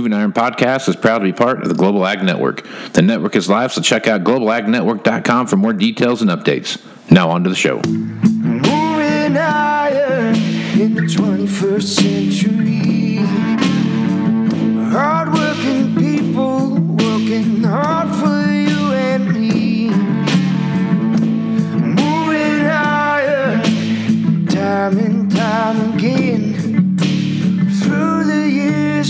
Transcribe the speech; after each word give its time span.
Moving 0.00 0.14
Iron 0.14 0.32
Podcast 0.32 0.88
is 0.88 0.96
proud 0.96 1.18
to 1.18 1.24
be 1.24 1.32
part 1.34 1.60
of 1.60 1.68
the 1.68 1.74
Global 1.74 2.06
Ag 2.06 2.22
Network. 2.22 2.66
The 2.94 3.02
network 3.02 3.36
is 3.36 3.50
live, 3.50 3.70
so 3.70 3.82
check 3.82 4.06
out 4.06 4.24
globalagnetwork.com 4.24 5.46
for 5.46 5.56
more 5.56 5.74
details 5.74 6.22
and 6.22 6.30
updates. 6.30 6.82
Now, 7.10 7.28
on 7.28 7.44
to 7.44 7.50
the 7.50 7.54
show. 7.54 7.82
Moving 7.86 9.36
iron 9.36 10.36
in 10.80 10.94
the 10.94 11.02
21st 11.02 11.82
century. 11.82 13.16
Hardworking 14.90 15.19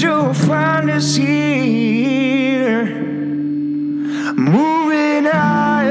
you'll 0.02 0.32
find 0.32 0.90
us 0.90 1.14
here. 1.16 2.84
Moving 4.34 5.27
iron. 5.27 5.91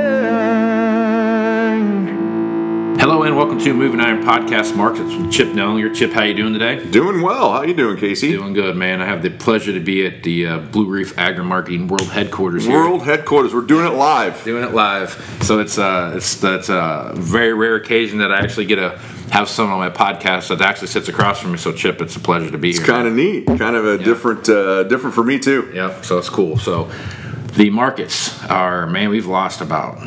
Hello 2.98 3.23
and 3.23 3.38
welcome 3.38 3.59
to 3.59 3.73
Moving 3.73 4.00
Iron 4.00 4.23
Podcast 4.23 4.76
Markets 4.76 5.16
with 5.16 5.31
Chip 5.31 5.50
Nellinger. 5.50 5.94
Chip, 5.94 6.12
how 6.12 6.23
you 6.23 6.34
doing 6.34 6.53
today? 6.53 6.84
Doing 6.90 7.22
well. 7.22 7.52
How 7.53 7.62
you 7.62 7.76
doing, 7.76 7.98
Casey? 7.98 8.31
Doing 8.31 8.53
good, 8.53 8.76
man. 8.76 9.02
I 9.02 9.05
have 9.05 9.22
the 9.22 9.30
pleasure 9.30 9.73
to 9.73 9.80
be 9.80 10.05
at 10.05 10.23
the 10.23 10.48
uh, 10.48 10.58
Blue 10.59 10.88
Reef 10.88 11.17
Agri 11.17 11.44
Marketing 11.44 11.88
World 11.88 12.09
Headquarters 12.09 12.66
here. 12.66 12.76
World 12.76 13.03
headquarters. 13.03 13.53
We're 13.53 13.62
doing 13.62 13.86
it 13.86 13.95
live. 13.95 14.44
doing 14.44 14.64
it 14.64 14.73
live. 14.73 15.12
So 15.44 15.59
it's 15.59 15.78
uh 15.78 16.14
it's 16.16 16.36
that's 16.36 16.70
a 16.70 17.12
very 17.16 17.53
rare 17.53 17.76
occasion 17.76 18.17
that 18.20 18.31
I 18.31 18.39
actually 18.39 18.66
get 18.66 18.78
to 18.78 19.00
have 19.32 19.48
someone 19.50 19.74
on 19.74 19.80
my 19.80 19.90
podcast 19.90 20.50
that 20.50 20.62
actually 20.62 20.88
sits 20.88 21.08
across 21.08 21.40
from 21.40 21.52
me. 21.52 21.58
So 21.58 21.72
Chip, 21.72 22.02
it's 22.02 22.16
a 22.16 22.20
pleasure 22.20 22.50
to 22.52 22.58
be 22.58 22.72
here. 22.72 22.82
It's 22.82 22.90
kind 22.90 23.08
of 23.08 23.14
neat. 23.14 23.46
Kind 23.46 23.76
of 23.76 23.86
a 23.86 23.98
different, 23.98 24.50
uh, 24.50 24.84
different 24.84 25.16
for 25.16 25.24
me 25.24 25.40
too. 25.40 25.72
Yep. 25.74 26.04
So 26.06 26.18
it's 26.18 26.30
cool. 26.30 26.58
So 26.58 26.92
the 27.56 27.70
markets 27.70 28.44
are 28.46 28.88
man, 28.88 29.09
we've 29.09 29.28
lost 29.28 29.62
about 29.62 30.00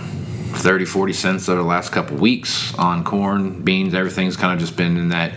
30, 0.54 0.84
40 0.84 1.12
cents 1.12 1.48
over 1.48 1.60
the 1.62 1.66
last 1.66 1.92
couple 1.92 2.16
weeks 2.16 2.74
on 2.74 3.04
corn, 3.04 3.62
beans. 3.62 3.94
Everything's 3.94 4.36
kind 4.36 4.52
of 4.54 4.60
just 4.60 4.76
been 4.76 4.96
in 4.96 5.08
that. 5.10 5.32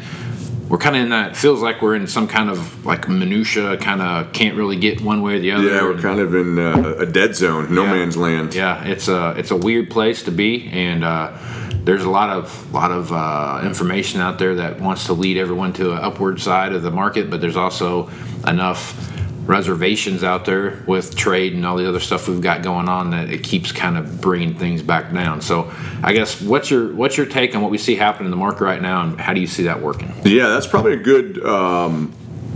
We're 0.68 0.80
kind 0.80 0.96
of 0.96 1.04
in 1.04 1.10
that. 1.10 1.36
Feels 1.36 1.62
like 1.62 1.84
we're 1.84 1.94
in 1.96 2.08
some 2.08 2.28
kind 2.28 2.50
of 2.50 2.86
like 2.88 3.08
minutia. 3.08 3.78
Kind 3.78 4.02
of 4.02 4.34
can't 4.34 4.56
really 4.58 4.78
get 4.78 5.00
one 5.00 5.22
way 5.22 5.36
or 5.36 5.40
the 5.40 5.52
other. 5.52 5.64
Yeah, 5.68 5.84
we're 5.84 6.02
kind 6.02 6.20
of 6.20 6.34
in 6.34 6.58
uh, 6.58 6.96
a 6.98 7.06
dead 7.06 7.36
zone, 7.36 7.74
no 7.74 7.84
Yeah. 7.84 7.94
man's 7.94 8.18
land. 8.18 8.56
Yeah, 8.56 8.84
it's 8.84 9.08
a 9.08 9.36
it's 9.38 9.52
a 9.52 9.56
weird 9.56 9.92
place 9.92 10.24
to 10.24 10.32
be, 10.32 10.68
and 10.70 11.04
uh, 11.04 11.38
there's 11.86 12.04
a 12.04 12.10
lot 12.10 12.32
of 12.32 12.74
lot 12.74 12.92
of 12.92 13.12
uh, 13.12 13.62
information 13.64 14.20
out 14.20 14.40
there 14.40 14.56
that 14.56 14.82
wants 14.82 15.06
to 15.06 15.14
lead 15.14 15.38
everyone 15.38 15.72
to 15.74 15.92
an 15.92 16.00
upward 16.00 16.42
side 16.42 16.74
of 16.74 16.82
the 16.82 16.92
market, 16.92 17.30
but 17.30 17.40
there's 17.40 17.56
also 17.56 18.10
enough 18.48 19.12
reservations 19.48 20.24
out 20.24 20.46
there 20.46 20.84
with 20.88 21.16
trade 21.16 21.54
and 21.54 21.64
all 21.64 21.78
the 21.78 21.88
other 21.88 22.00
stuff 22.00 22.28
we've 22.28 22.42
got 22.42 22.64
going 22.64 22.90
on 22.90 23.12
that 23.12 23.30
it 23.30 23.44
keeps 23.44 23.72
kind 23.72 23.96
of 23.96 24.20
bringing 24.20 24.56
things 24.56 24.82
back 24.82 25.14
down. 25.14 25.40
So, 25.42 25.72
I 26.02 26.14
guess 26.14 26.42
what's 26.42 26.72
your 26.72 26.94
what's 26.96 27.18
your 27.18 27.28
take 27.28 27.56
on 27.56 27.62
what 27.62 27.70
we 27.70 27.78
see 27.78 27.96
happening 27.96 28.26
in 28.26 28.32
the 28.32 28.38
market 28.38 28.64
right 28.64 28.82
now, 28.82 29.04
and 29.04 29.22
how 29.22 29.34
do 29.34 29.40
you 29.40 29.48
see 29.48 29.64
that 29.64 29.82
working? 29.82 30.12
Yeah, 30.24 30.48
that's 30.48 30.68
probably 30.68 30.94
a 30.94 30.98
good 30.98 31.46
um, 31.46 32.12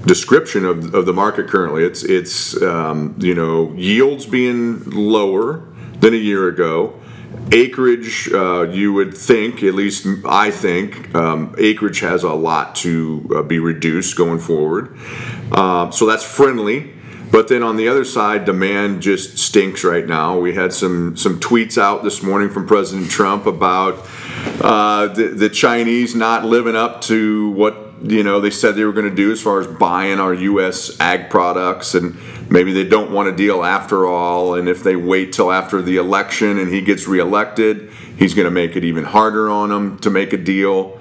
description 0.07 0.65
of, 0.65 0.95
of 0.95 1.05
the 1.05 1.13
market 1.13 1.47
currently. 1.47 1.83
It's 1.83 2.03
it's 2.03 2.59
um, 2.63 3.15
you 3.19 3.35
know 3.35 3.71
yields 3.73 4.25
being 4.25 4.89
lower 4.89 5.65
than 5.99 6.15
a 6.15 6.17
year 6.17 6.47
ago. 6.47 6.99
Acreage, 7.51 8.29
uh, 8.31 8.69
you 8.69 8.93
would 8.93 9.17
think, 9.17 9.63
at 9.63 9.73
least 9.73 10.05
I 10.25 10.51
think, 10.51 11.15
um, 11.15 11.55
acreage 11.57 11.99
has 12.01 12.23
a 12.23 12.33
lot 12.33 12.75
to 12.77 13.27
uh, 13.35 13.41
be 13.41 13.57
reduced 13.57 14.15
going 14.15 14.39
forward. 14.39 14.95
Uh, 15.51 15.89
so 15.89 16.05
that's 16.05 16.23
friendly. 16.23 16.93
But 17.31 17.47
then 17.47 17.61
on 17.61 17.75
the 17.75 17.87
other 17.87 18.05
side, 18.05 18.45
demand 18.45 19.01
just 19.01 19.37
stinks 19.37 19.83
right 19.83 20.05
now. 20.05 20.39
We 20.39 20.55
had 20.55 20.73
some 20.73 21.15
some 21.15 21.39
tweets 21.39 21.77
out 21.77 22.03
this 22.03 22.23
morning 22.23 22.49
from 22.49 22.65
President 22.65 23.11
Trump 23.11 23.45
about 23.45 24.07
uh, 24.61 25.07
the, 25.07 25.27
the 25.27 25.49
Chinese 25.49 26.15
not 26.15 26.43
living 26.43 26.75
up 26.75 27.01
to 27.01 27.51
what 27.51 27.88
you 28.01 28.23
know 28.23 28.39
they 28.39 28.49
said 28.49 28.75
they 28.75 28.83
were 28.83 28.93
going 28.93 29.09
to 29.09 29.15
do 29.15 29.31
as 29.31 29.41
far 29.41 29.59
as 29.59 29.67
buying 29.67 30.19
our 30.19 30.33
U.S. 30.33 30.99
ag 30.99 31.29
products, 31.29 31.95
and 31.95 32.17
maybe 32.49 32.73
they 32.73 32.83
don't 32.83 33.11
want 33.11 33.29
a 33.29 33.35
deal 33.35 33.63
after 33.63 34.05
all. 34.05 34.55
And 34.55 34.67
if 34.67 34.83
they 34.83 34.95
wait 34.95 35.33
till 35.33 35.51
after 35.51 35.81
the 35.81 35.97
election 35.97 36.57
and 36.57 36.71
he 36.71 36.81
gets 36.81 37.07
reelected, 37.07 37.91
he's 38.17 38.33
going 38.33 38.45
to 38.45 38.51
make 38.51 38.75
it 38.75 38.83
even 38.83 39.03
harder 39.03 39.49
on 39.49 39.69
them 39.69 39.99
to 39.99 40.09
make 40.09 40.33
a 40.33 40.37
deal. 40.37 40.99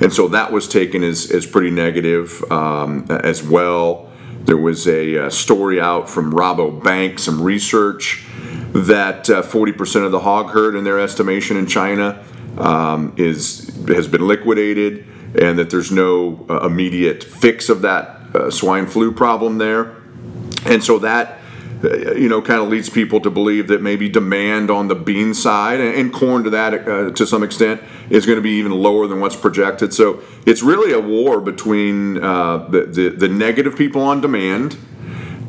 And 0.00 0.12
so 0.12 0.28
that 0.28 0.50
was 0.50 0.66
taken 0.66 1.02
as, 1.02 1.30
as 1.30 1.46
pretty 1.46 1.70
negative 1.70 2.42
um, 2.50 3.06
as 3.10 3.42
well. 3.42 4.10
There 4.44 4.56
was 4.56 4.88
a, 4.88 5.26
uh 5.26 5.30
story 5.30 5.78
out 5.80 6.08
from 6.08 6.32
Rabobank, 6.32 7.18
some 7.18 7.42
research 7.42 8.24
that 8.72 9.28
uh, 9.28 9.42
40% 9.42 10.06
of 10.06 10.12
the 10.12 10.20
hog 10.20 10.50
herd, 10.50 10.74
in 10.74 10.84
their 10.84 10.98
estimation 10.98 11.56
in 11.56 11.66
China, 11.66 12.24
um, 12.56 13.12
is 13.16 13.66
has 13.88 14.08
been 14.08 14.26
liquidated, 14.26 15.06
and 15.38 15.58
that 15.58 15.70
there's 15.70 15.92
no 15.92 16.44
uh, 16.48 16.66
immediate 16.66 17.22
fix 17.22 17.68
of 17.68 17.82
that 17.82 18.20
uh, 18.34 18.50
swine 18.50 18.86
flu 18.86 19.12
problem 19.12 19.58
there. 19.58 19.96
And 20.66 20.82
so 20.84 20.98
that, 20.98 21.38
uh, 21.82 22.12
you 22.12 22.28
know, 22.28 22.42
kind 22.42 22.60
of 22.60 22.68
leads 22.68 22.90
people 22.90 23.20
to 23.20 23.30
believe 23.30 23.68
that 23.68 23.80
maybe 23.80 24.08
demand 24.08 24.70
on 24.70 24.88
the 24.88 24.94
bean 24.94 25.34
side 25.34 25.80
and, 25.80 26.12
corn 26.12 26.44
to 26.44 26.50
that 26.50 26.74
uh, 26.86 27.10
to 27.12 27.26
some 27.26 27.42
extent 27.42 27.80
is 28.10 28.26
going 28.26 28.36
to 28.36 28.42
be 28.42 28.50
even 28.58 28.72
lower 28.72 29.06
than 29.06 29.20
what's 29.20 29.36
projected. 29.36 29.94
So 29.94 30.22
it's 30.46 30.62
really 30.62 30.92
a 30.92 31.00
war 31.00 31.40
between 31.40 32.22
uh, 32.22 32.68
the, 32.68 32.82
the 32.82 33.08
the 33.10 33.28
negative 33.28 33.76
people 33.76 34.02
on 34.02 34.20
demand 34.20 34.76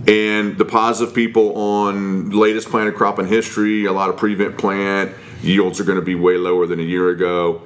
and 0.08 0.58
the 0.58 0.66
positive 0.66 1.14
people 1.14 1.56
on 1.58 2.30
latest 2.30 2.70
planted 2.70 2.96
crop 2.96 3.20
in 3.20 3.25
history. 3.28 3.86
A 3.86 3.91
lot 3.91 4.09
of 4.09 4.18
prevent 4.18 4.58
plant 4.58 5.12
yields 5.41 5.80
are 5.80 5.84
going 5.84 6.00
to 6.00 6.06
be 6.06 6.16
way 6.16 6.38
lower 6.38 6.66
than 6.68 6.80
a 6.80 6.84
year 6.84 7.09
ago. 7.09 7.62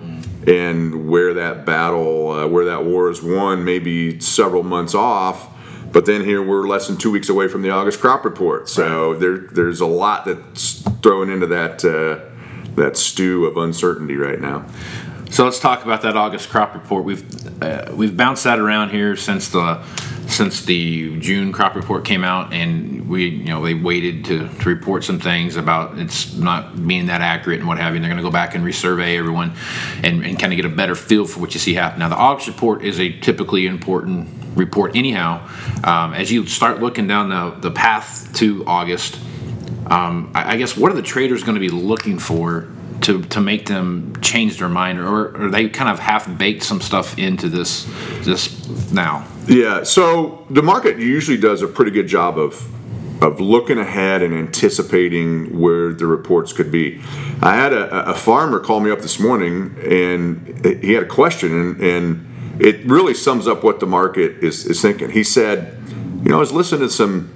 And 0.47 1.09
where 1.09 1.33
that 1.33 1.65
battle, 1.65 2.29
uh, 2.31 2.47
where 2.47 2.65
that 2.65 2.85
war 2.85 3.09
is 3.09 3.21
won, 3.21 3.63
maybe 3.63 4.19
several 4.19 4.63
months 4.63 4.93
off. 4.93 5.49
But 5.91 6.05
then 6.05 6.25
here 6.25 6.43
we're 6.43 6.67
less 6.67 6.87
than 6.87 6.97
two 6.97 7.09
weeks 7.09 7.29
away 7.29 7.47
from 7.47 7.61
the 7.61 7.69
August 7.69 8.01
crop 8.01 8.25
report, 8.25 8.67
so 8.67 9.15
there 9.15 9.37
there's 9.37 9.79
a 9.79 9.85
lot 9.85 10.25
that's 10.25 10.81
thrown 11.01 11.29
into 11.29 11.47
that 11.47 11.85
uh, 11.85 12.19
that 12.75 12.97
stew 12.97 13.45
of 13.45 13.55
uncertainty 13.55 14.17
right 14.17 14.41
now. 14.41 14.65
So 15.29 15.45
let's 15.45 15.59
talk 15.59 15.85
about 15.85 16.01
that 16.01 16.17
August 16.17 16.49
crop 16.49 16.73
report. 16.73 17.05
We've 17.05 17.63
uh, 17.63 17.93
we've 17.93 18.15
bounced 18.15 18.43
that 18.43 18.59
around 18.59 18.89
here 18.89 19.15
since 19.15 19.47
the 19.47 19.81
since 20.27 20.65
the 20.65 21.19
June 21.19 21.51
crop 21.51 21.75
report 21.75 22.05
came 22.05 22.23
out, 22.23 22.53
and 22.53 23.07
we 23.07 23.27
you 23.27 23.45
know 23.45 23.63
they 23.63 23.73
waited 23.73 24.25
to, 24.25 24.47
to 24.47 24.69
report 24.69 25.03
some 25.03 25.19
things 25.19 25.55
about 25.55 25.97
it's 25.99 26.33
not 26.33 26.87
being 26.87 27.07
that 27.07 27.21
accurate 27.21 27.59
and 27.59 27.67
what 27.67 27.77
have 27.77 27.93
you. 27.93 27.99
They're 27.99 28.09
going 28.09 28.17
to 28.17 28.23
go 28.23 28.31
back 28.31 28.55
and 28.55 28.63
resurvey 28.63 29.17
everyone 29.17 29.53
and, 30.03 30.25
and 30.25 30.39
kind 30.39 30.51
of 30.53 30.57
get 30.57 30.65
a 30.65 30.69
better 30.69 30.95
feel 30.95 31.25
for 31.25 31.39
what 31.39 31.53
you 31.53 31.59
see 31.59 31.73
happen. 31.73 31.99
Now 31.99 32.09
the 32.09 32.15
August 32.15 32.47
report 32.47 32.83
is 32.83 32.99
a 32.99 33.11
typically 33.19 33.67
important 33.67 34.27
report 34.55 34.95
anyhow. 34.95 35.47
Um, 35.83 36.13
as 36.13 36.31
you 36.31 36.45
start 36.47 36.81
looking 36.81 37.07
down 37.07 37.29
the 37.29 37.69
the 37.69 37.71
path 37.71 38.33
to 38.35 38.63
August, 38.65 39.19
um, 39.87 40.31
I, 40.33 40.53
I 40.53 40.57
guess 40.57 40.75
what 40.75 40.91
are 40.91 40.95
the 40.95 41.01
traders 41.01 41.43
going 41.43 41.55
to 41.55 41.61
be 41.61 41.69
looking 41.69 42.19
for 42.19 42.67
to, 43.01 43.21
to 43.23 43.41
make 43.41 43.65
them 43.65 44.15
change 44.21 44.57
their 44.59 44.69
mind, 44.69 44.99
or, 44.99 45.35
or 45.35 45.49
they 45.49 45.69
kind 45.69 45.89
of 45.89 45.99
half 45.99 46.37
baked 46.37 46.63
some 46.63 46.81
stuff 46.81 47.17
into 47.17 47.49
this 47.49 47.85
this 48.21 48.91
now? 48.91 49.27
Yeah, 49.47 49.83
so 49.83 50.45
the 50.49 50.63
market 50.63 50.97
usually 50.97 51.37
does 51.37 51.61
a 51.61 51.67
pretty 51.67 51.91
good 51.91 52.07
job 52.07 52.37
of 52.37 52.71
of 53.21 53.39
looking 53.39 53.77
ahead 53.77 54.21
and 54.21 54.33
anticipating 54.33 55.57
where 55.57 55.93
the 55.93 56.05
reports 56.05 56.51
could 56.51 56.69
be. 56.69 57.01
I 57.41 57.55
had 57.55 57.71
a, 57.71 58.09
a 58.09 58.13
farmer 58.13 58.59
call 58.59 58.81
me 58.81 58.91
up 58.91 58.99
this 58.99 59.19
morning, 59.19 59.75
and 59.83 60.65
he 60.83 60.93
had 60.93 61.03
a 61.03 61.07
question, 61.07 61.51
and, 61.53 61.81
and 61.81 62.61
it 62.61 62.85
really 62.85 63.13
sums 63.13 63.47
up 63.47 63.63
what 63.63 63.79
the 63.79 63.85
market 63.85 64.43
is, 64.43 64.65
is 64.65 64.81
thinking. 64.81 65.11
He 65.11 65.23
said, 65.23 65.77
"You 66.23 66.29
know, 66.29 66.37
I 66.37 66.39
was 66.39 66.51
listening 66.51 66.81
to 66.81 66.89
some 66.89 67.31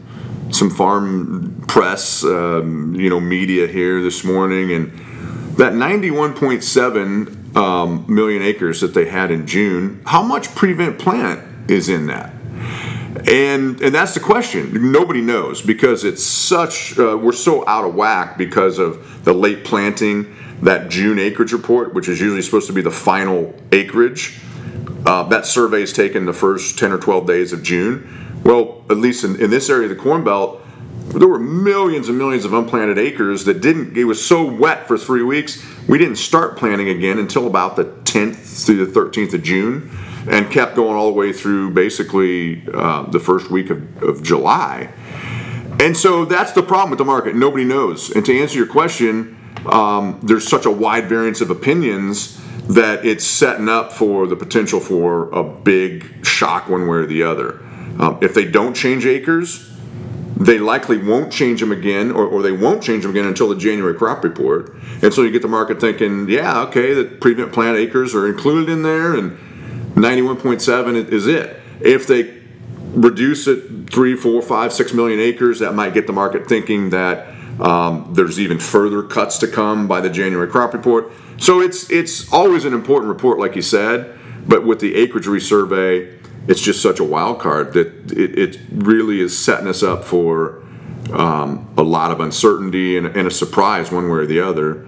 some 0.51 0.69
farm 0.69 1.63
press, 1.67 2.23
um, 2.23 2.95
you 2.95 3.09
know, 3.09 3.19
media 3.19 3.67
here 3.67 4.01
this 4.01 4.23
morning, 4.23 4.71
and 4.71 4.91
that 5.59 5.73
91.7 5.73 7.55
um, 7.57 8.05
million 8.07 8.41
acres 8.41 8.79
that 8.79 8.93
they 8.93 9.05
had 9.05 9.29
in 9.29 9.45
June, 9.45 10.01
how 10.05 10.23
much 10.23 10.55
prevent 10.55 10.97
plant 10.97 11.69
is 11.69 11.89
in 11.89 12.07
that? 12.07 12.33
And 13.27 13.81
and 13.81 13.93
that's 13.93 14.13
the 14.13 14.21
question. 14.21 14.91
Nobody 14.93 15.19
knows 15.19 15.61
because 15.61 16.05
it's 16.05 16.23
such 16.23 16.97
uh, 16.97 17.17
we're 17.17 17.33
so 17.33 17.67
out 17.67 17.83
of 17.83 17.93
whack 17.93 18.37
because 18.37 18.79
of 18.79 19.25
the 19.25 19.33
late 19.33 19.65
planting. 19.65 20.35
That 20.61 20.89
June 20.89 21.19
acreage 21.19 21.53
report, 21.53 21.93
which 21.93 22.09
is 22.09 22.19
usually 22.19 22.41
supposed 22.41 22.67
to 22.67 22.73
be 22.73 22.81
the 22.81 22.91
final 22.91 23.55
acreage, 23.71 24.41
uh, 25.05 25.23
that 25.23 25.45
survey 25.45 25.81
is 25.81 25.93
taken 25.93 26.25
the 26.25 26.33
first 26.33 26.77
10 26.77 26.91
or 26.91 26.97
12 26.97 27.25
days 27.25 27.53
of 27.53 27.63
June. 27.63 28.41
Well, 28.43 28.83
at 28.89 28.97
least 28.97 29.23
in, 29.23 29.39
in 29.41 29.51
this 29.51 29.69
area 29.69 29.89
of 29.89 29.95
the 29.95 30.01
Corn 30.01 30.25
Belt, 30.25 30.58
there 31.13 31.27
were 31.27 31.39
millions 31.39 32.09
and 32.09 32.17
millions 32.17 32.45
of 32.45 32.53
unplanted 32.53 32.97
acres 32.97 33.45
that 33.45 33.61
didn't, 33.61 33.97
it 33.97 34.03
was 34.05 34.25
so 34.25 34.43
wet 34.45 34.87
for 34.87 34.97
three 34.97 35.23
weeks, 35.23 35.65
we 35.87 35.97
didn't 35.97 36.17
start 36.17 36.57
planting 36.57 36.89
again 36.89 37.17
until 37.17 37.47
about 37.47 37.75
the 37.75 37.85
10th 37.85 38.65
through 38.65 38.85
the 38.85 38.99
13th 38.99 39.33
of 39.33 39.43
June. 39.43 39.89
and 40.27 40.51
kept 40.51 40.75
going 40.75 40.95
all 40.95 41.07
the 41.07 41.13
way 41.13 41.31
through 41.31 41.71
basically 41.71 42.63
uh, 42.73 43.03
the 43.03 43.19
first 43.19 43.49
week 43.49 43.69
of, 43.69 44.03
of 44.03 44.21
July. 44.21 44.91
And 45.79 45.95
so 45.95 46.25
that's 46.25 46.51
the 46.51 46.61
problem 46.61 46.89
with 46.89 46.99
the 46.99 47.05
market. 47.05 47.35
Nobody 47.35 47.63
knows. 47.63 48.11
And 48.11 48.25
to 48.25 48.37
answer 48.37 48.57
your 48.57 48.67
question, 48.67 49.37
um, 49.65 50.19
there's 50.21 50.47
such 50.47 50.65
a 50.65 50.71
wide 50.71 51.07
variance 51.07 51.41
of 51.41 51.49
opinions 51.49 52.39
that 52.67 53.05
it's 53.05 53.25
setting 53.25 53.69
up 53.69 53.91
for 53.93 54.27
the 54.27 54.35
potential 54.35 54.79
for 54.79 55.29
a 55.31 55.43
big 55.43 56.25
shock 56.25 56.69
one 56.69 56.87
way 56.87 56.97
or 56.97 57.05
the 57.05 57.23
other. 57.23 57.59
Um, 57.97 58.19
if 58.21 58.33
they 58.33 58.45
don't 58.45 58.75
change 58.75 59.05
acres, 59.05 59.71
they 60.39 60.57
likely 60.57 60.97
won't 60.97 61.31
change 61.31 61.59
them 61.59 61.71
again, 61.71 62.11
or, 62.11 62.25
or 62.25 62.41
they 62.41 62.53
won't 62.53 62.81
change 62.81 63.03
them 63.03 63.11
again 63.11 63.25
until 63.25 63.49
the 63.49 63.55
January 63.55 63.93
crop 63.93 64.23
report. 64.23 64.73
And 65.01 65.13
so 65.13 65.21
you 65.21 65.31
get 65.31 65.41
the 65.41 65.49
market 65.49 65.81
thinking, 65.81 66.29
yeah, 66.29 66.61
okay, 66.61 66.93
the 66.93 67.03
prevent 67.03 67.51
plant 67.51 67.77
acres 67.77 68.15
are 68.15 68.25
included 68.25 68.69
in 68.69 68.81
there, 68.81 69.13
and 69.15 69.37
91.7 69.95 71.11
is 71.11 71.27
it. 71.27 71.59
If 71.81 72.07
they 72.07 72.39
reduce 72.93 73.47
it 73.47 73.89
three, 73.91 74.15
four, 74.15 74.41
five, 74.41 74.71
six 74.71 74.93
million 74.93 75.19
acres, 75.19 75.59
that 75.59 75.75
might 75.75 75.93
get 75.93 76.07
the 76.07 76.13
market 76.13 76.47
thinking 76.47 76.91
that 76.91 77.27
um, 77.59 78.13
there's 78.13 78.39
even 78.39 78.59
further 78.59 79.03
cuts 79.03 79.37
to 79.39 79.47
come 79.47 79.87
by 79.87 79.99
the 79.99 80.09
January 80.09 80.47
crop 80.47 80.73
report. 80.73 81.11
So 81.37 81.59
it's 81.61 81.89
it's 81.91 82.31
always 82.31 82.65
an 82.65 82.73
important 82.73 83.09
report, 83.09 83.39
like 83.39 83.55
you 83.55 83.61
said, 83.61 84.17
but 84.47 84.65
with 84.65 84.79
the 84.79 84.95
acreage 84.95 85.25
resurvey 85.25 86.18
it's 86.49 86.59
just 86.59 86.81
such 86.81 86.99
a 86.99 87.03
wild 87.03 87.39
card 87.39 87.73
that 87.73 88.11
it, 88.11 88.37
it 88.37 88.59
really 88.71 89.21
is 89.21 89.37
setting 89.37 89.67
us 89.67 89.83
up 89.83 90.03
for 90.03 90.63
um, 91.13 91.71
a 91.77 91.83
lot 91.83 92.09
of 92.09 92.19
uncertainty 92.19 92.97
and, 92.97 93.05
and, 93.05 93.27
a 93.27 93.31
surprise 93.31 93.91
one 93.91 94.05
way 94.09 94.17
or 94.17 94.25
the 94.25 94.39
other. 94.39 94.81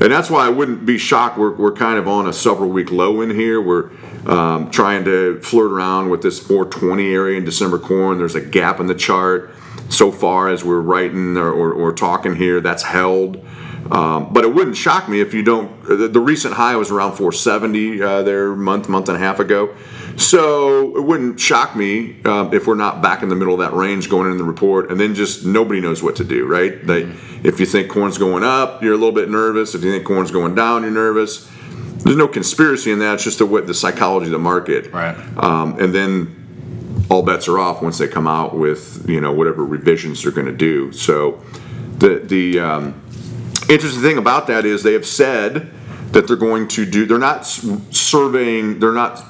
And 0.00 0.12
that's 0.12 0.30
why 0.30 0.46
I 0.46 0.48
wouldn't 0.48 0.86
be 0.86 0.96
shocked. 0.96 1.36
We're, 1.36 1.56
we're 1.56 1.72
kind 1.72 1.98
of 1.98 2.06
on 2.06 2.28
a 2.28 2.32
several 2.32 2.68
week 2.68 2.92
low 2.92 3.20
in 3.20 3.30
here. 3.30 3.60
We're 3.60 3.90
um, 4.26 4.70
trying 4.70 5.04
to 5.06 5.40
flirt 5.40 5.72
around 5.72 6.08
with 6.08 6.22
this 6.22 6.38
420 6.38 7.12
area 7.12 7.36
in 7.36 7.44
December 7.44 7.80
corn. 7.80 8.18
There's 8.18 8.36
a 8.36 8.40
gap 8.40 8.78
in 8.78 8.86
the 8.86 8.94
chart. 8.94 9.50
So 9.88 10.12
far 10.12 10.48
as 10.48 10.64
we're 10.64 10.80
writing 10.80 11.36
or, 11.36 11.50
or, 11.50 11.72
or 11.72 11.92
talking 11.92 12.36
here, 12.36 12.60
that's 12.60 12.84
held. 12.84 13.44
Um, 13.90 14.32
but 14.32 14.44
it 14.44 14.54
wouldn't 14.54 14.76
shock 14.76 15.08
me 15.08 15.20
if 15.20 15.32
you 15.32 15.42
don't. 15.42 15.82
The, 15.84 16.08
the 16.08 16.20
recent 16.20 16.54
high 16.54 16.76
was 16.76 16.90
around 16.90 17.12
470 17.12 18.02
uh, 18.02 18.22
there 18.22 18.54
month, 18.54 18.88
month 18.88 19.08
and 19.08 19.16
a 19.16 19.20
half 19.20 19.40
ago. 19.40 19.74
So 20.16 20.96
it 20.96 21.02
wouldn't 21.02 21.40
shock 21.40 21.74
me 21.74 22.22
um, 22.24 22.52
if 22.52 22.66
we're 22.66 22.74
not 22.74 23.00
back 23.00 23.22
in 23.22 23.28
the 23.28 23.36
middle 23.36 23.54
of 23.54 23.60
that 23.60 23.72
range 23.72 24.10
going 24.10 24.30
in 24.30 24.36
the 24.36 24.44
report, 24.44 24.90
and 24.90 25.00
then 25.00 25.14
just 25.14 25.46
nobody 25.46 25.80
knows 25.80 26.02
what 26.02 26.16
to 26.16 26.24
do, 26.24 26.46
right? 26.46 26.84
They, 26.86 27.02
if 27.44 27.60
you 27.60 27.66
think 27.66 27.88
corn's 27.88 28.18
going 28.18 28.44
up, 28.44 28.82
you're 28.82 28.94
a 28.94 28.96
little 28.96 29.12
bit 29.12 29.30
nervous. 29.30 29.74
If 29.74 29.84
you 29.84 29.92
think 29.92 30.04
corn's 30.04 30.30
going 30.30 30.54
down, 30.54 30.82
you're 30.82 30.90
nervous. 30.90 31.48
There's 31.98 32.16
no 32.16 32.28
conspiracy 32.28 32.90
in 32.90 32.98
that. 32.98 33.14
It's 33.14 33.24
just 33.24 33.38
the, 33.38 33.46
the 33.46 33.74
psychology 33.74 34.26
of 34.26 34.32
the 34.32 34.38
market. 34.38 34.92
Right. 34.92 35.16
Um, 35.38 35.78
and 35.78 35.94
then 35.94 37.06
all 37.10 37.22
bets 37.22 37.48
are 37.48 37.58
off 37.58 37.82
once 37.82 37.98
they 37.98 38.08
come 38.08 38.26
out 38.26 38.56
with 38.56 39.08
you 39.08 39.20
know 39.20 39.32
whatever 39.32 39.64
revisions 39.64 40.22
they're 40.22 40.32
going 40.32 40.46
to 40.46 40.52
do. 40.52 40.92
So 40.92 41.42
the 41.98 42.20
the 42.20 42.60
um, 42.60 43.02
interesting 43.68 44.02
thing 44.02 44.18
about 44.18 44.46
that 44.48 44.64
is 44.64 44.82
they 44.82 44.94
have 44.94 45.06
said 45.06 45.70
that 46.12 46.26
they're 46.26 46.36
going 46.36 46.68
to 46.68 46.86
do. 46.86 47.06
They're 47.06 47.18
not 47.18 47.46
surveying. 47.46 48.80
They're 48.80 48.92
not 48.92 49.22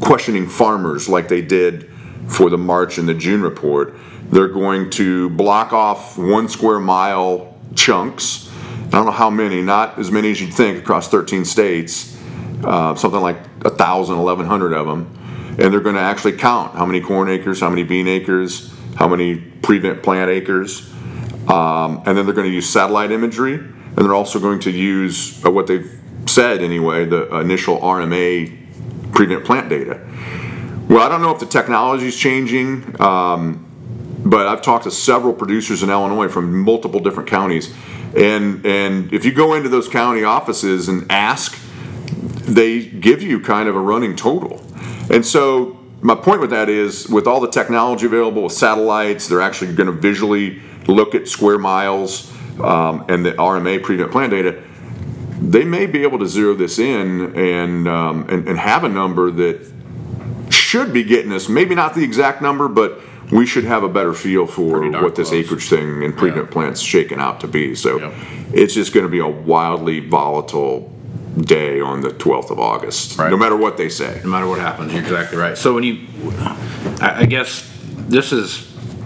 questioning 0.00 0.48
farmers 0.48 1.08
like 1.08 1.28
they 1.28 1.42
did 1.42 1.90
for 2.28 2.50
the 2.50 2.58
March 2.58 2.98
and 2.98 3.08
the 3.08 3.14
June 3.14 3.42
report. 3.42 3.94
They're 4.30 4.48
going 4.48 4.90
to 4.90 5.30
block 5.30 5.72
off 5.72 6.16
one 6.16 6.48
square 6.48 6.78
mile 6.78 7.58
chunks. 7.74 8.48
I 8.86 8.90
don't 8.90 9.06
know 9.06 9.12
how 9.12 9.30
many, 9.30 9.62
not 9.62 9.98
as 9.98 10.10
many 10.10 10.30
as 10.30 10.40
you'd 10.40 10.54
think 10.54 10.78
across 10.78 11.08
13 11.08 11.44
states, 11.44 12.16
uh, 12.64 12.94
something 12.94 13.20
like 13.20 13.36
1,000, 13.64 14.16
1,100 14.16 14.72
of 14.72 14.86
them. 14.86 15.16
And 15.58 15.72
they're 15.72 15.80
going 15.80 15.96
to 15.96 16.00
actually 16.00 16.32
count 16.32 16.74
how 16.74 16.86
many 16.86 17.00
corn 17.00 17.28
acres, 17.28 17.60
how 17.60 17.70
many 17.70 17.82
bean 17.82 18.08
acres, 18.08 18.72
how 18.96 19.08
many 19.08 19.36
prevent 19.36 20.02
plant 20.02 20.30
acres. 20.30 20.90
Um, 21.48 22.02
and 22.06 22.16
then 22.16 22.26
they're 22.26 22.34
going 22.34 22.48
to 22.48 22.54
use 22.54 22.68
satellite 22.68 23.10
imagery. 23.10 23.60
And 24.00 24.08
they're 24.08 24.16
also 24.16 24.40
going 24.40 24.60
to 24.60 24.70
use 24.70 25.44
uh, 25.44 25.50
what 25.50 25.66
they've 25.66 26.00
said 26.24 26.62
anyway, 26.62 27.04
the 27.04 27.28
initial 27.38 27.78
RMA 27.80 29.12
prevent 29.12 29.44
plant 29.44 29.68
data. 29.68 30.00
Well, 30.88 31.02
I 31.02 31.10
don't 31.10 31.20
know 31.20 31.32
if 31.32 31.38
the 31.38 31.44
technology 31.44 32.06
is 32.06 32.16
changing, 32.16 32.98
um, 32.98 33.66
but 34.24 34.46
I've 34.46 34.62
talked 34.62 34.84
to 34.84 34.90
several 34.90 35.34
producers 35.34 35.82
in 35.82 35.90
Illinois 35.90 36.28
from 36.28 36.62
multiple 36.62 37.00
different 37.00 37.28
counties, 37.28 37.74
and 38.16 38.64
and 38.64 39.12
if 39.12 39.26
you 39.26 39.32
go 39.32 39.52
into 39.52 39.68
those 39.68 39.86
county 39.86 40.24
offices 40.24 40.88
and 40.88 41.04
ask, 41.12 41.58
they 42.46 42.86
give 42.86 43.20
you 43.20 43.38
kind 43.38 43.68
of 43.68 43.76
a 43.76 43.80
running 43.80 44.16
total, 44.16 44.64
and 45.10 45.26
so 45.26 45.78
my 46.00 46.14
point 46.14 46.40
with 46.40 46.48
that 46.48 46.70
is 46.70 47.06
with 47.06 47.26
all 47.26 47.38
the 47.38 47.50
technology 47.50 48.06
available 48.06 48.44
with 48.44 48.52
satellites, 48.52 49.28
they're 49.28 49.42
actually 49.42 49.74
going 49.74 49.94
to 49.94 50.00
visually 50.00 50.62
look 50.86 51.14
at 51.14 51.28
square 51.28 51.58
miles 51.58 52.32
um, 52.64 53.04
and 53.08 53.24
the 53.24 53.32
RMA 53.32 53.82
prevent 53.82 54.10
plant 54.10 54.30
data 54.30 54.62
they 55.40 55.64
may 55.64 55.86
be 55.86 56.02
able 56.02 56.18
to 56.18 56.26
zero 56.26 56.54
this 56.54 56.78
in 56.78 57.34
and, 57.34 57.88
um, 57.88 58.26
and, 58.28 58.46
and 58.46 58.58
have 58.58 58.84
a 58.84 58.88
number 58.88 59.30
that 59.30 59.72
should 60.50 60.92
be 60.92 61.02
getting 61.02 61.32
us 61.32 61.48
maybe 61.48 61.74
not 61.74 61.94
the 61.94 62.04
exact 62.04 62.42
number, 62.42 62.68
but 62.68 63.00
we 63.32 63.46
should 63.46 63.64
have 63.64 63.82
a 63.82 63.88
better 63.88 64.12
feel 64.12 64.46
for 64.46 64.88
what 64.90 65.14
this 65.14 65.30
close. 65.30 65.44
acreage 65.44 65.68
thing 65.68 66.04
and 66.04 66.16
prevent 66.16 66.46
yeah. 66.46 66.52
plants 66.52 66.80
shaking 66.80 67.18
out 67.18 67.40
to 67.40 67.48
be. 67.48 67.74
So 67.74 67.98
yep. 67.98 68.14
it's 68.52 68.74
just 68.74 68.92
going 68.92 69.06
to 69.06 69.10
be 69.10 69.20
a 69.20 69.26
wildly 69.26 70.00
volatile 70.00 70.92
day 71.38 71.80
on 71.80 72.00
the 72.00 72.10
12th 72.10 72.50
of 72.50 72.58
August, 72.58 73.16
right. 73.16 73.30
no 73.30 73.36
matter 73.36 73.56
what 73.56 73.76
they 73.76 73.88
say. 73.88 74.20
No 74.24 74.30
matter 74.30 74.48
what 74.48 74.58
happens, 74.58 74.92
you're 74.92 75.00
exactly 75.00 75.38
right. 75.38 75.56
So 75.56 75.74
when 75.74 75.84
you, 75.84 76.06
I 77.00 77.24
guess 77.24 77.70
this 77.94 78.32
is, 78.32 78.56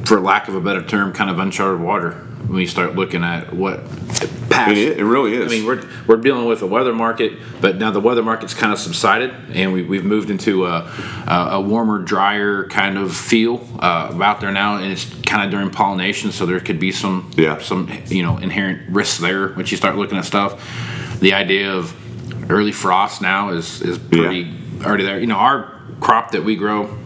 for 0.04 0.20
lack 0.20 0.48
of 0.48 0.54
a 0.54 0.60
better 0.60 0.82
term, 0.82 1.12
kind 1.12 1.30
of 1.30 1.38
uncharted 1.38 1.80
water 1.80 2.26
when 2.48 2.60
you 2.60 2.66
start 2.66 2.94
looking 2.94 3.24
at 3.24 3.52
what 3.52 3.84
past. 4.54 4.76
It, 4.76 4.98
it 4.98 5.04
really 5.04 5.34
is. 5.34 5.50
I 5.50 5.56
mean, 5.56 5.66
we're, 5.66 5.84
we're 6.06 6.16
dealing 6.16 6.46
with 6.46 6.62
a 6.62 6.66
weather 6.66 6.92
market, 6.92 7.32
but 7.60 7.76
now 7.76 7.90
the 7.90 8.00
weather 8.00 8.22
market's 8.22 8.54
kind 8.54 8.72
of 8.72 8.78
subsided, 8.78 9.32
and 9.52 9.72
we, 9.72 9.82
we've 9.82 10.04
moved 10.04 10.30
into 10.30 10.66
a, 10.66 10.90
a 11.26 11.60
warmer, 11.60 11.98
drier 11.98 12.68
kind 12.68 12.98
of 12.98 13.14
feel 13.16 13.66
uh, 13.80 14.16
out 14.22 14.40
there 14.40 14.52
now, 14.52 14.76
and 14.76 14.92
it's 14.92 15.12
kind 15.22 15.44
of 15.44 15.50
during 15.50 15.70
pollination, 15.70 16.32
so 16.32 16.46
there 16.46 16.60
could 16.60 16.78
be 16.78 16.92
some 16.92 17.30
yeah. 17.36 17.58
some 17.58 17.90
you 18.06 18.22
know 18.22 18.38
inherent 18.38 18.88
risks 18.90 19.18
there 19.18 19.48
once 19.48 19.70
you 19.70 19.76
start 19.76 19.96
looking 19.96 20.18
at 20.18 20.24
stuff. 20.24 21.20
The 21.20 21.34
idea 21.34 21.72
of 21.72 21.94
early 22.50 22.72
frost 22.72 23.22
now 23.22 23.50
is 23.50 23.82
is 23.82 23.98
pretty 23.98 24.40
yeah. 24.40 24.86
already 24.86 25.04
there. 25.04 25.18
You 25.18 25.26
know, 25.26 25.36
our 25.36 25.80
crop 26.00 26.32
that 26.32 26.44
we 26.44 26.56
grow 26.56 26.98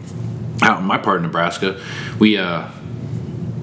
out 0.63 0.81
in 0.81 0.85
my 0.85 0.99
part 0.99 1.17
of 1.19 1.23
Nebraska, 1.23 1.81
we 2.19 2.37
uh, 2.37 2.69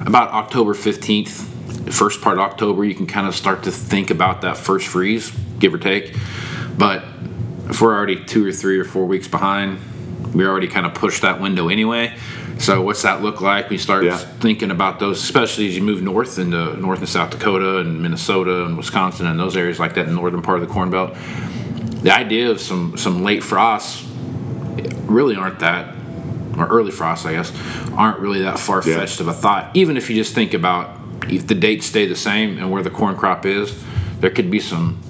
about 0.02 0.32
October 0.32 0.74
fifteenth 0.74 1.52
first 1.92 2.22
part 2.22 2.38
of 2.38 2.44
October, 2.44 2.84
you 2.84 2.96
can 2.96 3.08
kind 3.08 3.28
of 3.28 3.36
start 3.36 3.64
to 3.64 3.72
think 3.72 4.10
about 4.10 4.42
that 4.42 4.58
first 4.58 4.88
freeze, 4.88 5.32
give 5.60 5.74
or 5.74 5.78
take. 5.78 6.16
But 6.78 7.04
if 7.70 7.82
we're 7.82 7.96
already 7.96 8.24
two 8.24 8.46
or 8.46 8.52
three 8.52 8.80
or 8.80 8.86
four 8.86 9.06
weeks 9.06 9.28
behind, 9.28 9.80
we 10.34 10.46
already 10.46 10.68
kind 10.68 10.86
of 10.86 10.94
pushed 10.94 11.22
that 11.22 11.40
window 11.40 11.70
anyway. 11.70 12.14
So 12.58 12.82
what's 12.82 13.02
that 13.02 13.22
look 13.22 13.42
like? 13.42 13.70
We 13.70 13.78
start 13.78 14.06
yeah. 14.06 14.18
thinking 14.18 14.72
about 14.72 15.00
those, 15.00 15.22
especially 15.22 15.68
as 15.68 15.76
you 15.76 15.84
move 15.84 16.02
north 16.02 16.40
into 16.40 16.76
North 16.78 17.00
and 17.00 17.10
South 17.10 17.32
Dakota 17.32 17.80
and 17.80 18.02
Minnesota 18.02 18.66
and 18.66 18.78
Wisconsin 18.78 19.28
and 19.28 19.40
those 19.40 19.58
areas 19.58 19.80
like 19.80 19.96
that, 19.96 20.02
in 20.02 20.08
the 20.08 20.16
northern 20.16 20.42
part 20.42 20.62
of 20.62 20.68
the 20.68 20.74
Corn 20.74 20.90
Belt. 20.90 21.16
The 22.02 22.12
idea 22.12 22.52
of 22.52 22.62
some 22.62 22.98
some 22.98 23.24
late 23.24 23.44
frosts 23.44 24.06
really 25.06 25.36
aren't 25.36 25.60
that, 25.60 25.96
or 26.58 26.68
early 26.68 26.92
frosts, 26.92 27.26
I 27.26 27.34
guess, 27.34 27.52
aren't 27.92 28.20
really 28.20 28.42
that 28.44 28.60
far 28.60 28.82
fetched 28.82 29.20
yeah. 29.20 29.24
of 29.24 29.28
a 29.28 29.34
thought. 29.34 29.76
Even 29.76 29.98
if 29.98 30.10
you 30.10 30.16
just 30.16 30.34
think 30.34 30.54
about 30.54 30.95
if 31.30 31.48
the 31.48 31.56
dates 31.56 31.86
stay 31.86 32.06
the 32.06 32.16
same 32.16 32.58
and 32.58 32.72
where 32.72 32.84
the 32.84 32.90
corn 32.90 33.16
crop 33.16 33.46
is, 33.46 33.84
there 34.20 34.30
could 34.30 34.50
be 34.50 34.60
some. 34.60 35.02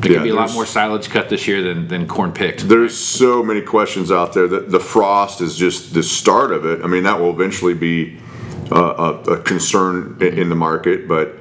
There 0.00 0.12
yeah, 0.12 0.18
could 0.18 0.24
be 0.24 0.30
a 0.30 0.34
lot 0.34 0.54
more 0.54 0.64
silage 0.64 1.10
cut 1.10 1.28
this 1.28 1.46
year 1.46 1.60
than, 1.62 1.88
than 1.88 2.08
corn 2.08 2.32
picked. 2.32 2.68
There's 2.68 2.96
so 2.96 3.42
many 3.42 3.60
questions 3.60 4.10
out 4.10 4.32
there. 4.32 4.48
That 4.48 4.70
the 4.70 4.80
frost 4.80 5.42
is 5.42 5.58
just 5.58 5.92
the 5.92 6.02
start 6.02 6.52
of 6.52 6.64
it. 6.64 6.82
I 6.82 6.86
mean, 6.86 7.02
that 7.02 7.20
will 7.20 7.30
eventually 7.30 7.74
be 7.74 8.18
a, 8.70 8.76
a 8.76 9.42
concern 9.42 10.16
in 10.22 10.48
the 10.48 10.54
market, 10.54 11.06
but 11.06 11.36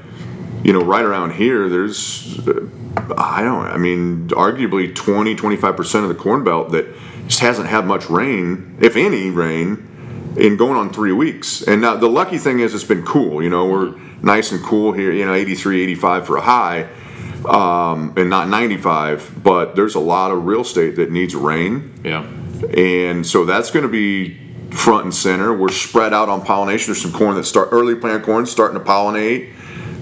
you 0.64 0.74
know, 0.74 0.82
right 0.82 1.06
around 1.06 1.34
here, 1.34 1.70
there's 1.70 2.40
uh, 2.48 2.68
I 3.18 3.44
don't. 3.44 3.66
I 3.66 3.78
mean, 3.78 4.28
arguably 4.30 4.94
20, 4.94 5.36
25 5.36 5.78
percent 5.78 6.04
of 6.04 6.10
the 6.10 6.16
corn 6.16 6.44
belt 6.44 6.72
that 6.72 6.86
just 7.28 7.40
hasn't 7.40 7.70
had 7.70 7.86
much 7.86 8.10
rain, 8.10 8.78
if 8.82 8.96
any 8.96 9.30
rain, 9.30 10.34
in 10.38 10.58
going 10.58 10.76
on 10.76 10.92
three 10.92 11.14
weeks. 11.14 11.62
And 11.62 11.82
now 11.82 11.96
the 11.96 12.10
lucky 12.10 12.38
thing 12.38 12.60
is 12.60 12.74
it's 12.74 12.84
been 12.84 13.06
cool. 13.06 13.42
You 13.42 13.50
know, 13.50 13.68
we're 13.68 13.96
nice 14.22 14.52
and 14.52 14.62
cool 14.64 14.92
here, 14.94 15.12
you 15.12 15.26
know, 15.26 15.34
83, 15.34 15.84
85 15.84 16.26
for 16.28 16.38
a 16.38 16.42
high, 16.42 16.88
um, 17.46 18.14
and 18.18 18.30
not 18.30 18.48
95. 18.50 19.44
But 19.44 19.76
there's 19.76 19.96
a 19.96 20.00
lot 20.00 20.32
of 20.32 20.46
real 20.46 20.62
estate 20.62 20.96
that 20.98 21.12
needs 21.12 21.36
rain. 21.36 22.00
Yeah. 22.04 22.24
And 22.78 23.26
so 23.26 23.46
that's 23.46 23.72
going 23.72 23.84
to 23.84 23.90
be 23.92 24.38
front 24.72 25.06
and 25.06 25.14
center. 25.16 25.56
We're 25.56 25.70
spread 25.70 26.14
out 26.14 26.30
on 26.30 26.44
pollination. 26.44 26.88
There's 26.94 27.02
some 27.02 27.14
corn 27.14 27.36
that 27.36 27.46
start 27.46 27.70
early 27.72 27.96
plant 27.96 28.24
corn 28.24 28.46
starting 28.46 28.78
to 28.78 28.84
pollinate. 28.84 29.54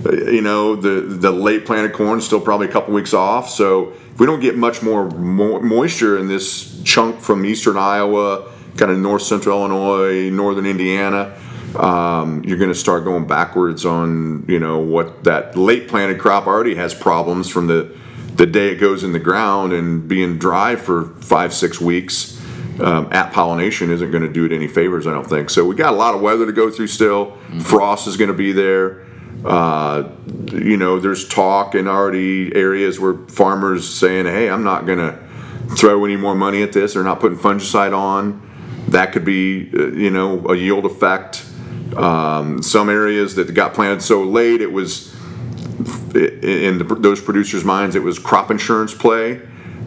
Uh, 0.06 0.12
You 0.32 0.42
know, 0.42 0.76
the 0.76 1.02
the 1.02 1.32
late 1.32 1.66
planted 1.66 1.94
corn 1.94 2.20
is 2.20 2.26
still 2.26 2.42
probably 2.42 2.68
a 2.68 2.72
couple 2.72 2.94
weeks 2.94 3.14
off. 3.14 3.50
So 3.50 3.94
if 4.14 4.20
we 4.20 4.26
don't 4.26 4.40
get 4.40 4.58
much 4.58 4.82
more 4.82 5.10
mo- 5.10 5.62
moisture 5.62 6.18
in 6.18 6.28
this 6.28 6.82
chunk 6.84 7.20
from 7.22 7.46
eastern 7.46 7.78
Iowa, 7.78 8.52
kind 8.78 8.92
of 8.92 8.98
north 9.00 9.22
central 9.24 9.60
Illinois, 9.60 10.30
northern 10.30 10.66
Indiana, 10.66 11.34
um, 11.78 12.44
you're 12.44 12.58
going 12.58 12.72
to 12.72 12.76
start 12.76 13.04
going 13.04 13.28
backwards 13.28 13.86
on 13.86 14.46
you 14.48 14.60
know 14.60 14.80
what 14.80 15.24
that 15.24 15.56
late 15.56 15.88
planted 15.88 16.20
crop 16.20 16.48
already 16.48 16.76
has 16.76 16.94
problems 16.94 17.50
from 17.50 17.68
the 17.68 17.96
the 18.36 18.46
day 18.46 18.70
it 18.70 18.76
goes 18.76 19.04
in 19.04 19.14
the 19.14 19.20
ground 19.20 19.74
and 19.74 20.08
being 20.08 20.38
dry 20.38 20.76
for 20.76 21.06
five 21.22 21.54
six 21.54 21.82
weeks 21.82 22.38
um, 22.80 23.08
at 23.12 23.34
pollination 23.34 23.90
isn't 23.90 24.12
going 24.12 24.24
to 24.24 24.32
do 24.32 24.46
it 24.46 24.52
any 24.52 24.68
favors, 24.68 25.08
I 25.08 25.12
don't 25.12 25.28
think. 25.28 25.50
So 25.50 25.66
we 25.66 25.76
got 25.76 25.94
a 25.94 25.98
lot 25.98 26.14
of 26.14 26.22
weather 26.22 26.46
to 26.46 26.52
go 26.52 26.70
through 26.70 26.88
still. 26.88 27.38
Frost 27.62 28.08
is 28.08 28.18
going 28.18 28.30
to 28.30 28.36
be 28.36 28.52
there. 28.52 29.06
Uh, 29.44 30.10
you 30.52 30.78
know, 30.78 31.00
there's 31.00 31.28
talk 31.28 31.76
in 31.76 31.88
already 31.88 32.56
areas 32.56 33.00
where 33.00 33.16
farmers 33.28 33.88
saying, 33.88 34.26
"Hey, 34.26 34.50
I'm 34.50 34.64
not 34.64 34.86
going 34.86 35.00
to 35.00 35.18
throw 35.76 36.06
any 36.06 36.18
more 36.18 36.36
money 36.36 36.62
at 36.64 36.74
this. 36.74 36.94
They're 36.94 37.04
not 37.04 37.20
putting 37.20 37.38
fungicide 37.38 37.98
on." 37.98 38.44
That 38.90 39.12
could 39.12 39.26
be, 39.26 39.70
uh, 39.74 39.88
you 39.88 40.10
know, 40.10 40.46
a 40.48 40.56
yield 40.56 40.86
effect. 40.86 41.46
Um, 41.98 42.62
some 42.62 42.90
areas 42.90 43.36
that 43.36 43.54
got 43.54 43.74
planted 43.74 44.02
so 44.02 44.24
late, 44.24 44.62
it 44.62 44.72
was 44.72 45.14
in 46.16 46.78
the, 46.78 46.98
those 47.00 47.22
producers' 47.22 47.64
minds, 47.64 47.96
it 47.96 48.04
was 48.04 48.20
crop 48.20 48.52
insurance 48.52 48.94
play, 48.94 49.42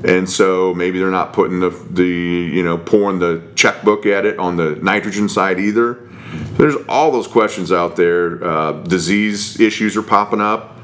and 0.05 0.29
so 0.29 0.75
maybe 0.75 0.99
they're 0.99 1.11
not 1.11 1.33
putting 1.33 1.61
the 1.61 1.71
the 1.90 2.05
you 2.07 2.62
know 2.62 2.79
pouring 2.79 3.19
the 3.19 3.43
checkbook 3.55 4.07
at 4.07 4.25
it 4.26 4.38
on 4.38 4.57
the 4.57 4.76
nitrogen 4.76 5.29
side 5.29 5.59
either. 5.59 5.99
There's 6.57 6.76
all 6.88 7.11
those 7.11 7.26
questions 7.26 7.73
out 7.73 7.97
there. 7.97 8.43
Uh, 8.45 8.73
disease 8.85 9.59
issues 9.59 9.97
are 9.97 10.02
popping 10.02 10.40
up. 10.40 10.76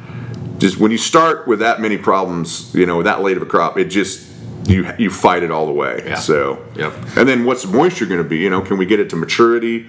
Just 0.59 0.78
when 0.78 0.90
you 0.90 0.99
start 0.99 1.47
with 1.47 1.59
that 1.61 1.80
many 1.80 1.99
problems, 1.99 2.75
you 2.75 2.87
know, 2.87 3.02
that 3.02 3.23
late 3.23 3.37
of 3.37 3.42
a 3.42 3.47
crop, 3.47 3.78
it 3.78 3.87
just 3.87 4.26
you 4.66 4.90
you 4.99 5.11
fight 5.11 5.42
it 5.42 5.50
all 5.50 5.66
the 5.66 5.73
way. 5.73 6.02
Yeah. 6.04 6.14
So 6.16 6.64
Yep. 6.76 6.92
and 7.16 7.28
then 7.28 7.45
what's 7.45 7.62
the 7.62 7.68
moisture 7.68 8.06
going 8.06 8.23
to 8.23 8.28
be? 8.28 8.38
You 8.38 8.50
know, 8.50 8.61
can 8.61 8.78
we 8.78 8.87
get 8.87 8.99
it 8.99 9.11
to 9.11 9.16
maturity? 9.16 9.87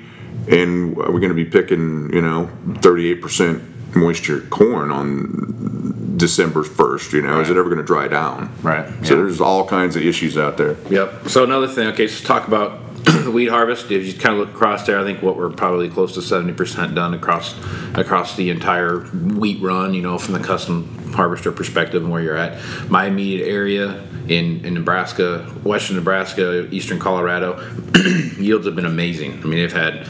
And 0.48 0.96
we're 0.96 1.12
we 1.12 1.20
going 1.20 1.30
to 1.30 1.36
be 1.36 1.46
picking, 1.46 2.14
you 2.14 2.22
know, 2.22 2.50
38% 2.68 3.96
moisture 3.96 4.42
corn 4.42 4.92
on 4.92 6.16
December 6.18 6.64
1st? 6.64 7.14
You 7.14 7.22
know, 7.22 7.40
is 7.40 7.50
it 7.50 7.58
ever 7.58 7.70
going 7.70 7.78
to 7.78 7.84
dry 7.84 8.08
down? 8.08 8.52
Right, 8.62 8.88
So 9.06 9.16
yeah. 9.16 9.22
there's 9.22 9.42
all 9.42 9.68
kinds 9.68 9.96
of 9.96 10.04
issues 10.04 10.38
out 10.38 10.58
there. 10.58 10.76
Yep. 10.90 11.30
So 11.30 11.44
another 11.44 11.68
thing, 11.68 11.88
okay, 11.88 12.08
so 12.08 12.26
talk 12.26 12.48
about 12.48 12.84
the 13.04 13.32
wheat 13.32 13.48
harvest. 13.50 13.92
If 13.92 14.06
you 14.06 14.14
kind 14.14 14.34
of 14.34 14.40
look 14.40 14.50
across 14.56 14.86
there, 14.86 15.00
I 15.00 15.04
think 15.04 15.22
what 15.22 15.38
we're 15.38 15.50
probably 15.50 15.90
close 15.90 16.16
to 16.16 16.22
seventy 16.22 16.54
percent 16.54 16.96
done 16.96 17.14
across 17.14 17.56
across 17.94 18.36
the 18.36 18.50
entire 18.50 19.02
wheat 19.02 19.62
run. 19.62 19.94
You 19.94 20.02
know, 20.02 20.18
from 20.18 20.34
the 20.34 20.40
custom 20.40 21.14
harvester 21.14 21.52
perspective 21.52 22.04
and 22.04 22.12
where 22.12 22.22
you're 22.22 22.36
at. 22.36 22.60
My 22.90 23.06
immediate 23.06 23.48
area 23.48 24.04
in 24.28 24.66
in 24.66 24.74
Nebraska, 24.74 25.44
western 25.64 25.96
Nebraska, 25.96 26.68
eastern 26.72 27.00
Colorado, 27.00 27.60
yields 28.40 28.66
have 28.66 28.76
been 28.76 28.86
amazing. 28.86 29.34
I 29.44 29.46
mean, 29.46 29.60
they've 29.60 29.72
had 29.72 30.08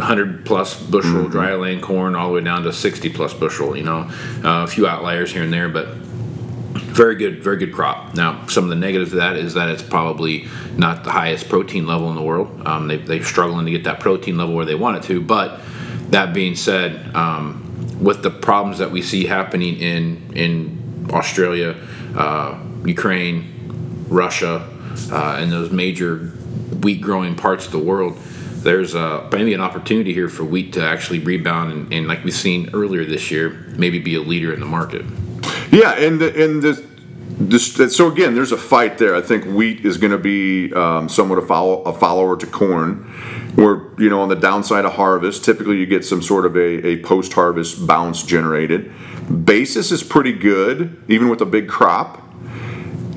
100 0.00 0.44
plus 0.44 0.80
bushel 0.80 1.28
dry 1.28 1.54
land 1.54 1.82
corn 1.82 2.14
all 2.14 2.28
the 2.28 2.34
way 2.34 2.40
down 2.40 2.62
to 2.62 2.72
60 2.72 3.10
plus 3.10 3.32
bushel 3.34 3.76
you 3.76 3.84
know 3.84 4.10
uh, 4.44 4.64
a 4.64 4.66
few 4.66 4.86
outliers 4.86 5.32
here 5.32 5.42
and 5.42 5.52
there 5.52 5.68
but 5.68 5.88
very 6.90 7.14
good, 7.14 7.42
very 7.42 7.56
good 7.56 7.72
crop. 7.72 8.14
Now, 8.14 8.46
some 8.46 8.64
of 8.64 8.70
the 8.70 8.76
negatives 8.76 9.12
of 9.12 9.18
that 9.18 9.36
is 9.36 9.54
that 9.54 9.68
it's 9.68 9.82
probably 9.82 10.48
not 10.76 11.04
the 11.04 11.10
highest 11.10 11.48
protein 11.48 11.86
level 11.86 12.10
in 12.10 12.16
the 12.16 12.22
world. 12.22 12.66
Um, 12.66 12.88
they, 12.88 12.96
they're 12.96 13.24
struggling 13.24 13.64
to 13.66 13.72
get 13.72 13.84
that 13.84 14.00
protein 14.00 14.36
level 14.36 14.54
where 14.54 14.64
they 14.64 14.74
want 14.74 14.98
it 14.98 15.02
to. 15.04 15.20
But 15.20 15.60
that 16.10 16.34
being 16.34 16.56
said, 16.56 17.14
um, 17.14 17.66
with 18.00 18.22
the 18.22 18.30
problems 18.30 18.78
that 18.78 18.90
we 18.90 19.02
see 19.02 19.24
happening 19.24 19.78
in 19.78 20.32
in 20.34 21.06
Australia, 21.10 21.76
uh, 22.16 22.58
Ukraine, 22.84 24.06
Russia, 24.08 24.68
uh, 25.12 25.38
and 25.38 25.52
those 25.52 25.70
major 25.70 26.18
wheat 26.82 27.00
growing 27.00 27.34
parts 27.34 27.66
of 27.66 27.72
the 27.72 27.78
world, 27.78 28.18
there's 28.62 28.94
maybe 29.32 29.54
an 29.54 29.60
opportunity 29.60 30.12
here 30.12 30.28
for 30.28 30.44
wheat 30.44 30.72
to 30.74 30.84
actually 30.84 31.18
rebound 31.20 31.72
and, 31.72 31.92
and, 31.92 32.06
like 32.06 32.24
we've 32.24 32.34
seen 32.34 32.70
earlier 32.72 33.04
this 33.04 33.30
year, 33.30 33.50
maybe 33.76 33.98
be 33.98 34.14
a 34.14 34.20
leader 34.20 34.52
in 34.52 34.60
the 34.60 34.66
market. 34.66 35.04
Yeah, 35.70 35.92
and 35.92 36.20
the, 36.20 36.44
and 36.44 36.62
the, 36.62 36.90
so 37.90 38.12
again, 38.12 38.34
there's 38.34 38.52
a 38.52 38.58
fight 38.58 38.98
there. 38.98 39.14
I 39.14 39.22
think 39.22 39.46
wheat 39.46 39.84
is 39.84 39.96
going 39.96 40.12
to 40.12 40.18
be 40.18 40.72
um, 40.74 41.08
somewhat 41.08 41.38
a, 41.38 41.42
follow, 41.42 41.82
a 41.82 41.92
follower 41.92 42.36
to 42.36 42.46
corn. 42.46 43.04
Where 43.54 43.82
you 43.98 44.08
know 44.08 44.20
on 44.20 44.28
the 44.28 44.36
downside 44.36 44.84
of 44.84 44.92
harvest, 44.92 45.44
typically 45.44 45.78
you 45.78 45.86
get 45.86 46.04
some 46.04 46.22
sort 46.22 46.46
of 46.46 46.56
a, 46.56 46.86
a 46.86 47.02
post-harvest 47.02 47.84
bounce 47.86 48.22
generated. 48.22 48.92
Basis 49.44 49.90
is 49.90 50.04
pretty 50.04 50.32
good, 50.32 51.02
even 51.08 51.28
with 51.28 51.40
a 51.40 51.46
big 51.46 51.68
crop. 51.68 52.22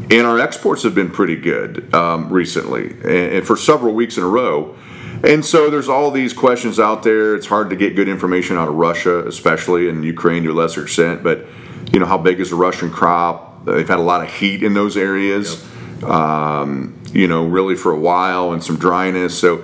And 0.09 0.25
our 0.25 0.39
exports 0.39 0.83
have 0.83 0.95
been 0.95 1.12
pretty 1.12 1.35
good 1.35 1.93
um, 1.93 2.31
recently, 2.31 2.91
and, 2.91 3.35
and 3.35 3.47
for 3.47 3.55
several 3.55 3.93
weeks 3.93 4.17
in 4.17 4.23
a 4.23 4.27
row. 4.27 4.75
And 5.24 5.46
so 5.46 5.70
there's 5.70 5.88
all 5.88 6.12
these 6.12 6.34
questions 6.34 6.80
out 6.80 7.03
there. 7.03 7.34
It's 7.36 7.48
hard 7.48 7.70
to 7.70 7.77
get 7.77 7.96
good 7.96 8.10
information 8.10 8.58
out 8.58 8.68
of 8.68 8.75
Russia, 8.75 9.25
especially 9.25 9.88
in 9.88 10.03
Ukraine 10.03 10.44
to 10.44 10.51
a 10.51 10.53
lesser 10.53 10.84
extent. 10.84 11.24
But 11.24 11.46
you 11.94 12.00
know, 12.00 12.06
how 12.06 12.18
big 12.18 12.42
is 12.42 12.50
the 12.50 12.58
Russian 12.58 12.92
crop? 12.92 13.65
They've 13.65 13.88
had 13.88 14.00
a 14.00 14.03
lot 14.03 14.22
of 14.22 14.34
heat 14.34 14.63
in 14.63 14.74
those 14.74 14.98
areas. 14.98 15.65
Um, 16.03 17.00
you 17.13 17.27
know, 17.27 17.46
really 17.46 17.75
for 17.75 17.94
a 17.94 18.00
while, 18.00 18.51
and 18.51 18.62
some 18.62 18.75
dryness. 18.77 19.39
So 19.39 19.63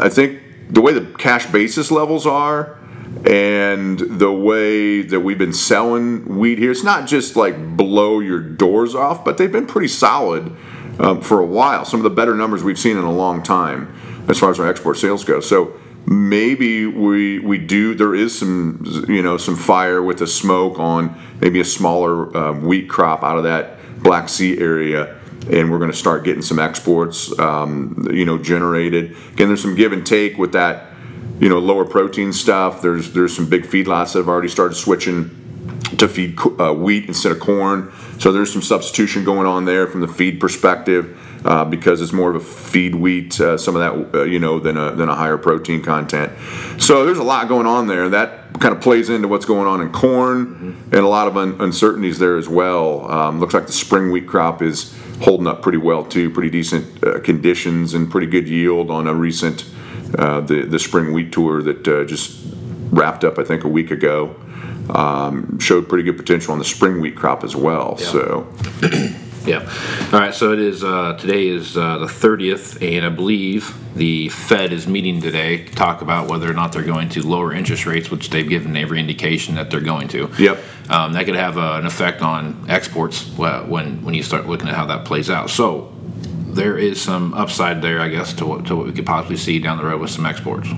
I 0.00 0.08
think 0.08 0.40
the 0.70 0.80
way 0.80 0.92
the 0.92 1.06
cash 1.16 1.46
basis 1.46 1.90
levels 1.90 2.26
are 2.26 2.78
and 3.26 3.98
the 3.98 4.30
way 4.30 5.02
that 5.02 5.20
we've 5.20 5.38
been 5.38 5.52
selling 5.52 6.38
wheat 6.38 6.58
here, 6.58 6.70
it's 6.70 6.84
not 6.84 7.08
just 7.08 7.34
like 7.34 7.76
blow 7.76 8.20
your 8.20 8.38
doors 8.38 8.94
off, 8.94 9.24
but 9.24 9.38
they've 9.38 9.50
been 9.50 9.66
pretty 9.66 9.88
solid 9.88 10.54
um, 11.00 11.20
for 11.20 11.40
a 11.40 11.46
while. 11.46 11.84
Some 11.84 11.98
of 11.98 12.04
the 12.04 12.10
better 12.10 12.34
numbers 12.34 12.62
we've 12.62 12.78
seen 12.78 12.96
in 12.96 13.04
a 13.04 13.12
long 13.12 13.42
time 13.42 13.92
as 14.28 14.38
far 14.38 14.50
as 14.50 14.60
our 14.60 14.68
export 14.68 14.96
sales 14.96 15.24
go. 15.24 15.40
So 15.40 15.74
maybe 16.06 16.86
we 16.86 17.38
we 17.38 17.58
do 17.58 17.94
there 17.94 18.14
is 18.14 18.38
some 18.38 19.04
you 19.08 19.22
know 19.22 19.36
some 19.36 19.56
fire 19.56 20.02
with 20.02 20.18
the 20.18 20.26
smoke 20.26 20.78
on 20.78 21.14
maybe 21.40 21.60
a 21.60 21.64
smaller 21.64 22.34
um, 22.36 22.62
wheat 22.62 22.88
crop 22.88 23.22
out 23.22 23.36
of 23.36 23.44
that 23.44 23.78
Black 24.02 24.28
Sea 24.28 24.58
area 24.58 25.18
and 25.50 25.70
we're 25.70 25.78
going 25.78 25.90
to 25.90 25.96
start 25.96 26.24
getting 26.24 26.42
some 26.42 26.58
exports, 26.58 27.36
um, 27.38 28.06
you 28.10 28.24
know, 28.24 28.36
generated. 28.36 29.16
Again, 29.32 29.48
there's 29.48 29.62
some 29.62 29.74
give 29.74 29.92
and 29.92 30.04
take 30.04 30.36
with 30.36 30.52
that, 30.52 30.92
you 31.40 31.48
know, 31.48 31.58
lower 31.58 31.84
protein 31.84 32.32
stuff. 32.32 32.82
There's 32.82 33.12
there's 33.12 33.34
some 33.34 33.48
big 33.48 33.64
feedlots 33.64 34.12
that 34.12 34.20
have 34.20 34.28
already 34.28 34.48
started 34.48 34.74
switching 34.74 35.34
to 35.96 36.08
feed 36.08 36.38
uh, 36.58 36.74
wheat 36.74 37.06
instead 37.06 37.32
of 37.32 37.40
corn. 37.40 37.92
So 38.18 38.32
there's 38.32 38.52
some 38.52 38.62
substitution 38.62 39.24
going 39.24 39.46
on 39.46 39.64
there 39.64 39.86
from 39.86 40.00
the 40.00 40.08
feed 40.08 40.38
perspective 40.40 41.18
uh, 41.44 41.64
because 41.64 42.00
it's 42.00 42.12
more 42.12 42.30
of 42.30 42.36
a 42.36 42.40
feed 42.40 42.94
wheat, 42.94 43.40
uh, 43.40 43.56
some 43.56 43.76
of 43.76 44.10
that, 44.12 44.18
uh, 44.18 44.24
you 44.24 44.38
know, 44.38 44.58
than 44.58 44.76
a, 44.76 44.92
than 44.92 45.08
a 45.08 45.14
higher 45.14 45.38
protein 45.38 45.82
content. 45.82 46.32
So 46.80 47.04
there's 47.04 47.18
a 47.18 47.22
lot 47.24 47.48
going 47.48 47.66
on 47.66 47.86
there. 47.86 48.08
That 48.08 48.60
kind 48.60 48.74
of 48.74 48.80
plays 48.80 49.08
into 49.08 49.28
what's 49.28 49.44
going 49.46 49.66
on 49.66 49.80
in 49.80 49.92
corn 49.92 50.76
and 50.90 51.00
a 51.00 51.08
lot 51.08 51.28
of 51.28 51.36
un- 51.36 51.56
uncertainties 51.60 52.18
there 52.18 52.36
as 52.36 52.48
well. 52.48 53.10
Um, 53.10 53.40
looks 53.40 53.54
like 53.54 53.66
the 53.66 53.72
spring 53.72 54.10
wheat 54.10 54.26
crop 54.26 54.62
is 54.62 54.94
holding 55.20 55.46
up 55.46 55.62
pretty 55.62 55.78
well 55.78 56.04
too, 56.04 56.30
pretty 56.30 56.50
decent 56.50 57.04
uh, 57.04 57.20
conditions 57.20 57.94
and 57.94 58.10
pretty 58.10 58.26
good 58.26 58.48
yield 58.48 58.90
on 58.90 59.06
a 59.06 59.14
recent 59.14 59.64
uh, 60.18 60.40
the 60.40 60.62
the 60.62 60.78
spring 60.78 61.12
wheat 61.12 61.32
tour 61.32 61.62
that 61.62 61.86
uh, 61.86 62.04
just 62.04 62.40
wrapped 62.90 63.24
up 63.24 63.38
I 63.38 63.44
think 63.44 63.64
a 63.64 63.68
week 63.68 63.90
ago. 63.90 64.34
Um, 64.90 65.58
showed 65.58 65.86
pretty 65.86 66.02
good 66.04 66.16
potential 66.16 66.52
on 66.52 66.58
the 66.58 66.64
spring 66.64 67.02
wheat 67.02 67.14
crop 67.14 67.44
as 67.44 67.54
well. 67.54 67.98
So 67.98 68.48
Yeah. 69.48 70.08
All 70.12 70.20
right. 70.20 70.34
So 70.34 70.52
it 70.52 70.58
is. 70.58 70.84
Uh, 70.84 71.14
today 71.14 71.48
is 71.48 71.76
uh, 71.76 71.98
the 71.98 72.08
thirtieth, 72.08 72.82
and 72.82 73.04
I 73.04 73.08
believe 73.08 73.74
the 73.96 74.28
Fed 74.28 74.72
is 74.72 74.86
meeting 74.86 75.20
today 75.20 75.64
to 75.64 75.74
talk 75.74 76.02
about 76.02 76.28
whether 76.28 76.48
or 76.50 76.54
not 76.54 76.72
they're 76.72 76.82
going 76.82 77.08
to 77.10 77.26
lower 77.26 77.52
interest 77.52 77.86
rates, 77.86 78.10
which 78.10 78.30
they've 78.30 78.48
given 78.48 78.76
every 78.76 79.00
indication 79.00 79.54
that 79.56 79.70
they're 79.70 79.80
going 79.80 80.08
to. 80.08 80.30
Yep. 80.38 80.62
Um, 80.90 81.12
that 81.14 81.24
could 81.26 81.34
have 81.34 81.58
uh, 81.58 81.78
an 81.80 81.86
effect 81.86 82.22
on 82.22 82.66
exports 82.68 83.28
uh, 83.38 83.64
when 83.64 84.02
when 84.04 84.14
you 84.14 84.22
start 84.22 84.46
looking 84.46 84.68
at 84.68 84.74
how 84.74 84.86
that 84.86 85.04
plays 85.04 85.30
out. 85.30 85.50
So 85.50 85.92
there 86.48 86.76
is 86.76 87.00
some 87.00 87.34
upside 87.34 87.82
there, 87.82 88.00
I 88.00 88.08
guess, 88.08 88.32
to 88.34 88.46
what, 88.46 88.66
to 88.66 88.76
what 88.76 88.86
we 88.86 88.92
could 88.92 89.06
possibly 89.06 89.36
see 89.36 89.58
down 89.58 89.78
the 89.78 89.84
road 89.84 90.00
with 90.00 90.10
some 90.10 90.26
exports. 90.26 90.68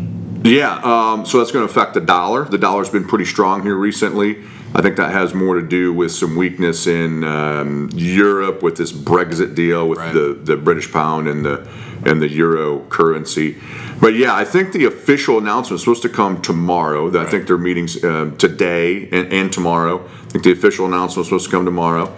Yeah, 0.42 0.80
um, 0.82 1.26
so 1.26 1.38
that's 1.38 1.52
going 1.52 1.66
to 1.66 1.70
affect 1.70 1.94
the 1.94 2.00
dollar. 2.00 2.44
The 2.44 2.58
dollar's 2.58 2.88
been 2.88 3.06
pretty 3.06 3.26
strong 3.26 3.62
here 3.62 3.76
recently. 3.76 4.42
I 4.72 4.82
think 4.82 4.96
that 4.96 5.10
has 5.10 5.34
more 5.34 5.56
to 5.56 5.66
do 5.66 5.92
with 5.92 6.12
some 6.12 6.36
weakness 6.36 6.86
in 6.86 7.24
um, 7.24 7.90
Europe 7.92 8.62
with 8.62 8.76
this 8.76 8.92
Brexit 8.92 9.54
deal 9.54 9.88
with 9.88 9.98
Right. 9.98 10.14
the, 10.14 10.38
the 10.42 10.56
British 10.56 10.92
pound 10.92 11.26
and 11.28 11.44
the 11.44 11.66
and 12.02 12.22
the 12.22 12.28
euro 12.28 12.80
currency. 12.88 13.58
But 14.00 14.14
yeah, 14.14 14.34
I 14.34 14.44
think 14.44 14.72
the 14.72 14.86
official 14.86 15.36
announcement 15.36 15.74
is 15.76 15.80
supposed 15.82 16.00
to 16.02 16.08
come 16.08 16.40
tomorrow. 16.40 17.14
I 17.20 17.26
think 17.26 17.46
their 17.46 17.58
meetings 17.58 18.02
um, 18.02 18.38
today 18.38 19.06
and, 19.10 19.30
and 19.30 19.52
tomorrow. 19.52 20.02
I 20.06 20.24
think 20.30 20.44
the 20.44 20.52
official 20.52 20.86
announcement 20.86 21.24
is 21.24 21.26
supposed 21.26 21.44
to 21.46 21.50
come 21.50 21.66
tomorrow. 21.66 22.10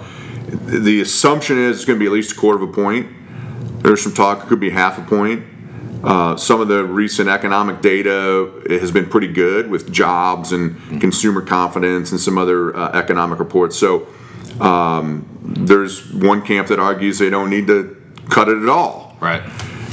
The 0.47 1.01
assumption 1.01 1.59
is 1.59 1.79
it's 1.79 1.85
going 1.85 1.99
to 1.99 2.01
be 2.01 2.07
at 2.07 2.13
least 2.13 2.33
a 2.33 2.37
quarter 2.37 2.63
of 2.63 2.69
a 2.69 2.73
point. 2.73 3.09
There's 3.83 4.03
some 4.03 4.15
talk 4.15 4.45
it 4.45 4.47
could 4.47 4.61
be 4.61 4.71
half 4.71 4.99
a 4.99 5.03
point. 5.03 5.45
Uh, 6.03 6.37
some 6.37 6.61
of 6.61 6.69
the 6.69 6.85
recent 6.85 7.29
economic 7.29 7.81
data 7.81 8.51
has 8.69 8.91
been 8.91 9.09
pretty 9.09 9.29
good 9.29 9.71
with 9.71 9.93
jobs 9.93 10.53
and 10.53 11.01
consumer 11.01 11.41
confidence 11.41 12.11
and 12.11 12.21
some 12.21 12.39
other 12.39 12.77
uh, 12.77 12.91
economic 12.93 13.39
reports. 13.39 13.77
So 13.77 14.09
um, 14.61 15.27
there's 15.43 16.13
one 16.13 16.43
camp 16.43 16.69
that 16.69 16.81
argues 16.81 17.19
they 17.19 17.31
don't 17.31 17.51
need 17.51 17.67
to 17.69 18.01
cut 18.31 18.49
it 18.49 18.63
at 18.63 18.69
all. 18.69 19.17
Right. 19.21 19.43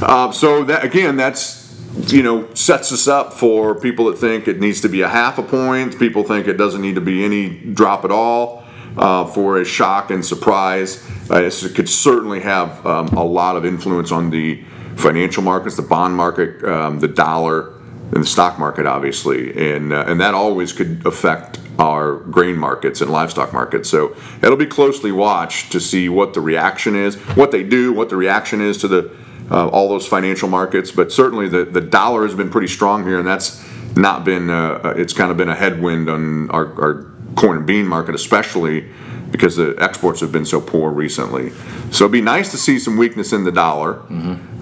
Uh, 0.01 0.31
so 0.31 0.63
that 0.63 0.83
again, 0.83 1.15
that's 1.15 1.59
you 2.07 2.23
know 2.23 2.51
sets 2.53 2.91
us 2.91 3.07
up 3.07 3.33
for 3.33 3.79
people 3.79 4.05
that 4.05 4.17
think 4.17 4.47
it 4.47 4.59
needs 4.59 4.81
to 4.81 4.89
be 4.89 5.01
a 5.01 5.09
half 5.09 5.37
a 5.37 5.43
point. 5.43 5.99
People 5.99 6.23
think 6.23 6.47
it 6.47 6.53
doesn't 6.53 6.81
need 6.81 6.95
to 6.95 7.01
be 7.01 7.23
any 7.23 7.49
drop 7.49 8.05
at 8.05 8.11
all 8.11 8.63
uh, 8.97 9.25
for 9.25 9.59
a 9.59 9.65
shock 9.65 10.09
and 10.09 10.25
surprise. 10.25 11.05
Uh, 11.29 11.43
it 11.43 11.75
could 11.75 11.89
certainly 11.89 12.39
have 12.39 12.85
um, 12.85 13.07
a 13.09 13.23
lot 13.23 13.55
of 13.55 13.65
influence 13.65 14.11
on 14.11 14.29
the 14.29 14.63
financial 14.99 15.43
markets, 15.43 15.75
the 15.75 15.81
bond 15.81 16.15
market, 16.15 16.63
um, 16.63 16.99
the 16.99 17.07
dollar, 17.07 17.73
and 18.11 18.23
the 18.23 18.25
stock 18.25 18.57
market, 18.57 18.85
obviously, 18.85 19.75
and 19.75 19.93
uh, 19.93 20.05
and 20.07 20.19
that 20.19 20.33
always 20.33 20.73
could 20.73 21.05
affect 21.05 21.59
our 21.77 22.17
grain 22.17 22.57
markets 22.57 23.01
and 23.01 23.11
livestock 23.11 23.53
markets. 23.53 23.89
So 23.89 24.15
it'll 24.41 24.57
be 24.57 24.65
closely 24.65 25.11
watched 25.11 25.71
to 25.71 25.79
see 25.79 26.09
what 26.09 26.33
the 26.33 26.41
reaction 26.41 26.95
is, 26.95 27.15
what 27.35 27.51
they 27.51 27.63
do, 27.63 27.93
what 27.93 28.09
the 28.09 28.17
reaction 28.17 28.61
is 28.61 28.77
to 28.79 28.87
the 28.87 29.15
uh, 29.51 29.67
all 29.67 29.89
those 29.89 30.07
financial 30.07 30.49
markets. 30.49 30.91
But 30.91 31.11
certainly 31.11 31.47
the 31.47 31.65
the 31.65 31.81
dollar 31.81 32.23
has 32.23 32.35
been 32.35 32.49
pretty 32.49 32.67
strong 32.67 33.03
here, 33.03 33.19
and 33.19 33.27
that's 33.27 33.63
not 33.95 34.25
been 34.25 34.49
uh, 34.49 34.93
it's 34.97 35.13
kind 35.13 35.29
of 35.29 35.37
been 35.37 35.49
a 35.49 35.55
headwind 35.55 36.09
on 36.09 36.49
our, 36.49 36.65
our 36.81 37.11
corn 37.35 37.57
and 37.57 37.67
bean 37.67 37.87
market, 37.87 38.15
especially 38.15 38.89
because 39.31 39.55
the 39.55 39.75
exports 39.79 40.19
have 40.21 40.31
been 40.31 40.45
so 40.45 40.59
poor 40.59 40.91
recently. 40.91 41.51
So 41.91 42.05
it'd 42.05 42.11
be 42.11 42.21
nice 42.21 42.51
to 42.51 42.57
see 42.57 42.79
some 42.79 42.97
weakness 42.97 43.31
in 43.33 43.43
the 43.43 43.51
dollar, 43.51 43.99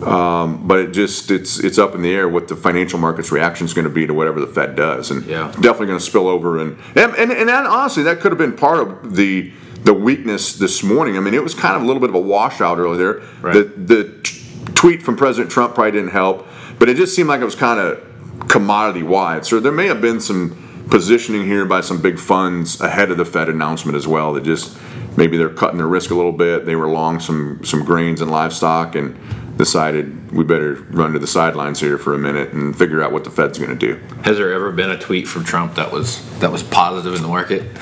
um, 0.05 0.67
but 0.67 0.79
it 0.79 0.91
just 0.91 1.31
it's 1.31 1.59
it's 1.59 1.77
up 1.77 1.95
in 1.95 2.01
the 2.01 2.11
air 2.13 2.27
what 2.27 2.47
the 2.47 2.55
financial 2.55 2.99
markets 2.99 3.31
reaction 3.31 3.65
is 3.65 3.73
going 3.73 3.87
to 3.87 3.93
be 3.93 4.05
to 4.07 4.13
whatever 4.13 4.39
the 4.39 4.47
Fed 4.47 4.75
does, 4.75 5.11
and 5.11 5.25
Yeah. 5.25 5.47
definitely 5.61 5.87
going 5.87 5.99
to 5.99 6.05
spill 6.05 6.27
over. 6.27 6.59
And 6.59 6.77
and, 6.95 7.15
and 7.15 7.31
and 7.31 7.49
that, 7.49 7.65
honestly, 7.65 8.03
that 8.03 8.19
could 8.19 8.31
have 8.31 8.39
been 8.39 8.55
part 8.55 8.79
of 8.79 9.15
the 9.15 9.51
the 9.83 9.93
weakness 9.93 10.53
this 10.55 10.83
morning. 10.83 11.17
I 11.17 11.19
mean, 11.21 11.33
it 11.33 11.43
was 11.43 11.53
kind 11.53 11.75
of 11.75 11.81
a 11.83 11.85
little 11.85 11.99
bit 12.01 12.09
of 12.09 12.15
a 12.15 12.19
washout 12.19 12.77
earlier. 12.77 13.21
Right. 13.41 13.53
The 13.53 13.63
the 13.63 14.19
t- 14.23 14.41
tweet 14.73 15.01
from 15.01 15.15
President 15.15 15.51
Trump 15.51 15.75
probably 15.75 15.91
didn't 15.91 16.11
help, 16.11 16.45
but 16.77 16.89
it 16.89 16.97
just 16.97 17.15
seemed 17.15 17.29
like 17.29 17.41
it 17.41 17.45
was 17.45 17.55
kind 17.55 17.79
of 17.79 18.03
commodity 18.47 19.03
wide. 19.03 19.45
So 19.45 19.59
there 19.59 19.71
may 19.71 19.87
have 19.87 20.01
been 20.01 20.19
some 20.19 20.66
positioning 20.89 21.45
here 21.45 21.65
by 21.65 21.81
some 21.81 22.01
big 22.01 22.19
funds 22.19 22.79
ahead 22.81 23.11
of 23.11 23.17
the 23.17 23.25
Fed 23.25 23.49
announcement 23.49 23.95
as 23.95 24.07
well. 24.07 24.33
That 24.33 24.43
just 24.43 24.77
maybe 25.17 25.37
they're 25.37 25.49
cutting 25.49 25.77
their 25.77 25.87
risk 25.87 26.11
a 26.11 26.15
little 26.15 26.31
bit. 26.31 26.65
They 26.65 26.75
were 26.75 26.89
long 26.89 27.19
some 27.19 27.63
some 27.63 27.83
grains 27.83 28.21
and 28.21 28.31
livestock 28.31 28.95
and 28.95 29.17
decided 29.57 30.31
we 30.31 30.43
better 30.43 30.75
run 30.91 31.13
to 31.13 31.19
the 31.19 31.25
sidelines 31.25 31.79
here 31.79 31.97
for 31.97 32.13
a 32.13 32.17
minute 32.17 32.53
and 32.53 32.77
figure 32.77 33.01
out 33.01 33.11
what 33.11 33.23
the 33.23 33.31
Fed's 33.31 33.57
going 33.57 33.71
to 33.71 33.75
do. 33.75 33.99
Has 34.23 34.37
there 34.37 34.53
ever 34.53 34.71
been 34.71 34.91
a 34.91 34.97
tweet 34.99 35.27
from 35.27 35.43
Trump 35.43 35.73
that 35.75 35.91
was 35.91 36.21
that 36.39 36.51
was 36.51 36.61
positive 36.63 37.15
in 37.15 37.21
the 37.21 37.27
market? 37.27 37.63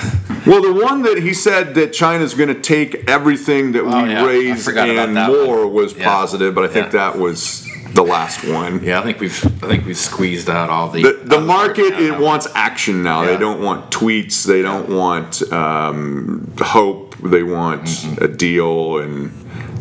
Well, 0.46 0.62
the 0.62 0.74
one 0.86 1.02
that 1.02 1.18
he 1.18 1.34
said 1.34 1.74
that 1.74 1.92
China's 1.92 2.36
going 2.36 2.50
to 2.54 2.62
take 2.62 3.10
everything 3.10 3.72
that 3.72 3.82
oh, 3.82 3.86
we 3.86 3.94
Oh, 3.94 4.06
yeah. 4.06 4.26
Raise 4.28 4.68
and 4.68 5.16
more 5.16 5.66
one. 5.66 5.74
was 5.74 5.96
Yeah. 5.96 6.06
positive, 6.08 6.54
but 6.54 6.64
I 6.64 6.68
think 6.68 6.94
Yeah. 6.94 7.10
that 7.10 7.18
was 7.18 7.65
the 7.96 8.04
last 8.04 8.44
one. 8.44 8.84
Yeah, 8.84 9.00
I 9.00 9.04
think 9.04 9.20
we've 9.20 9.46
I 9.64 9.68
think 9.68 9.86
we've 9.86 9.98
squeezed 9.98 10.50
out 10.50 10.70
all 10.70 10.90
the 10.90 11.02
The, 11.02 11.14
the 11.36 11.42
market 11.42 11.92
now. 11.92 12.02
it 12.02 12.20
wants 12.20 12.48
action 12.54 13.02
now. 13.04 13.22
Yeah. 13.24 13.32
They 13.32 13.38
don't 13.38 13.62
want 13.62 13.90
tweets. 13.92 14.46
They 14.46 14.62
don't 14.62 14.90
want 14.90 15.42
um, 15.52 16.52
hope. 16.60 17.16
They 17.24 17.44
want 17.44 17.84
Mm-hmm. 17.86 18.24
a 18.24 18.28
deal, 18.28 19.00
and 19.00 19.32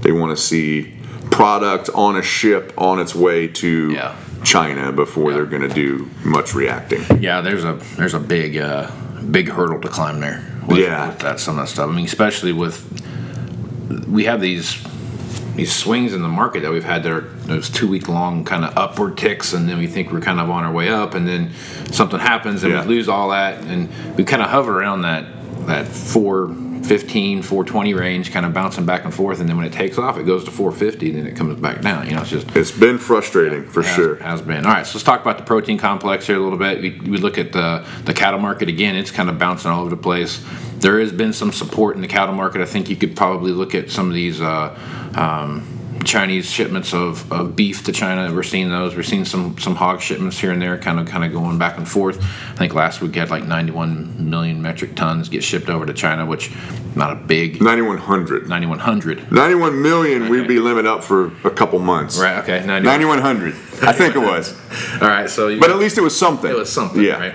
they 0.02 0.12
want 0.12 0.30
to 0.36 0.42
see 0.42 0.94
product 1.30 1.90
on 1.94 2.16
a 2.16 2.22
ship 2.22 2.72
on 2.78 2.98
its 3.00 3.14
way 3.14 3.48
to 3.48 3.90
Yeah. 3.92 4.14
China 4.44 4.92
before 4.92 5.30
Yeah. 5.30 5.36
they're 5.36 5.46
going 5.56 5.68
to 5.68 5.74
do 5.86 6.08
much 6.24 6.54
reacting. 6.54 7.02
Yeah, 7.20 7.40
there's 7.40 7.64
a 7.64 7.74
there's 7.96 8.14
a 8.14 8.20
big 8.20 8.56
uh, 8.56 8.90
big 9.30 9.48
hurdle 9.48 9.80
to 9.80 9.88
climb 9.88 10.20
there. 10.20 10.40
With, 10.68 10.78
Yeah. 10.78 11.08
with 11.08 11.18
that 11.20 11.40
some 11.40 11.58
of 11.58 11.64
that 11.66 11.70
stuff. 11.72 11.90
I 11.90 11.92
mean, 11.92 12.04
especially 12.06 12.52
with 12.52 12.76
we 14.06 14.24
have 14.24 14.40
these 14.40 14.76
these 15.56 15.74
swings 15.74 16.12
in 16.12 16.22
the 16.22 16.28
market 16.28 16.60
that 16.62 16.72
we've 16.72 16.84
had 16.84 17.02
there 17.02 17.20
those 17.20 17.70
two 17.70 17.86
week 17.88 18.08
long 18.08 18.44
kind 18.44 18.64
of 18.64 18.76
upward 18.76 19.16
ticks 19.16 19.52
and 19.52 19.68
then 19.68 19.78
we 19.78 19.86
think 19.86 20.10
we're 20.10 20.20
kind 20.20 20.40
of 20.40 20.50
on 20.50 20.64
our 20.64 20.72
way 20.72 20.88
up 20.88 21.14
and 21.14 21.26
then 21.28 21.52
something 21.92 22.18
happens 22.18 22.62
and 22.64 22.72
Yeah. 22.72 22.82
we 22.82 22.96
lose 22.96 23.08
all 23.08 23.30
that 23.30 23.62
and 23.64 23.88
we 24.16 24.24
kind 24.24 24.42
of 24.42 24.50
hover 24.50 24.80
around 24.80 25.02
that 25.02 25.26
that 25.66 25.86
415 26.84 27.42
420 27.42 27.94
range 27.94 28.30
kind 28.30 28.44
of 28.44 28.52
bouncing 28.52 28.84
back 28.84 29.04
and 29.04 29.14
forth 29.14 29.40
and 29.40 29.48
then 29.48 29.56
when 29.56 29.64
it 29.64 29.72
takes 29.72 29.96
off 29.96 30.18
it 30.18 30.24
goes 30.24 30.44
to 30.44 30.50
450 30.50 31.12
then 31.12 31.26
it 31.26 31.34
comes 31.34 31.58
back 31.58 31.80
down 31.80 32.06
you 32.06 32.14
know 32.14 32.20
it's 32.20 32.30
just 32.30 32.54
It's 32.54 32.70
been 32.70 32.98
frustrating 32.98 33.64
for 33.68 33.82
has, 33.82 33.94
sure. 33.94 34.16
Has 34.16 34.42
been. 34.42 34.66
All 34.66 34.72
right, 34.72 34.86
so 34.86 34.96
let's 34.96 35.04
talk 35.04 35.20
about 35.22 35.38
the 35.38 35.44
protein 35.44 35.78
complex 35.78 36.26
here 36.26 36.36
a 36.36 36.40
little 36.40 36.58
bit. 36.58 36.80
We, 36.80 37.00
we 37.10 37.18
look 37.18 37.38
at 37.38 37.52
the, 37.52 37.86
the 38.04 38.12
cattle 38.12 38.40
market 38.40 38.68
again, 38.68 38.96
it's 38.96 39.10
kind 39.10 39.28
of 39.28 39.38
bouncing 39.38 39.70
all 39.70 39.80
over 39.80 39.90
the 39.90 39.96
place. 39.96 40.44
There 40.76 41.00
has 41.00 41.12
been 41.12 41.32
some 41.32 41.52
support 41.52 41.96
in 41.96 42.02
the 42.02 42.08
cattle 42.08 42.34
market. 42.34 42.60
I 42.60 42.66
think 42.66 42.90
you 42.90 42.96
could 42.96 43.16
probably 43.16 43.52
look 43.52 43.74
at 43.74 43.90
some 43.90 44.08
of 44.08 44.14
these 44.14 44.40
uh, 44.40 44.78
um, 45.14 45.66
Chinese 46.04 46.50
shipments 46.50 46.92
of, 46.94 47.30
of 47.32 47.56
beef 47.56 47.84
to 47.84 47.92
China. 47.92 48.32
We're 48.32 48.42
seeing 48.42 48.70
those. 48.70 48.94
We're 48.96 49.02
seeing 49.02 49.24
some 49.24 49.58
some 49.58 49.74
hog 49.74 50.00
shipments 50.00 50.38
here 50.38 50.52
and 50.52 50.60
there, 50.62 50.78
kind 50.78 51.00
of 51.00 51.06
kind 51.06 51.24
of 51.24 51.32
going 51.32 51.58
back 51.58 51.76
and 51.78 51.88
forth. 51.88 52.18
I 52.22 52.56
think 52.56 52.74
last 52.74 53.00
week 53.00 53.12
we 53.12 53.18
had 53.18 53.30
like 53.30 53.44
91 53.46 54.30
million 54.30 54.62
metric 54.62 54.94
tons 54.96 55.28
get 55.28 55.42
shipped 55.42 55.68
over 55.68 55.84
to 55.86 55.92
China, 55.94 56.26
which 56.26 56.50
not 56.94 57.12
a 57.12 57.16
big 57.16 57.60
9100. 57.60 58.48
9100. 58.48 59.32
91 59.32 59.82
million, 59.82 60.28
we'd 60.28 60.46
be 60.48 60.58
limit 60.58 60.86
up 60.86 61.02
for 61.02 61.32
a 61.46 61.50
couple 61.50 61.78
months. 61.78 62.18
Right. 62.18 62.38
Okay. 62.38 62.64
91. 62.64 62.82
9100. 62.84 63.54
I 63.82 63.92
think 63.92 64.14
it 64.14 64.20
was. 64.20 64.52
All 65.02 65.08
right. 65.08 65.28
So 65.28 65.48
you 65.48 65.60
But 65.60 65.70
at 65.70 65.78
least 65.78 65.98
it 65.98 66.02
was 66.02 66.16
something. 66.16 66.50
It 66.50 66.56
was 66.56 66.70
something, 66.72 67.02
Yeah. 67.02 67.18
right? 67.18 67.34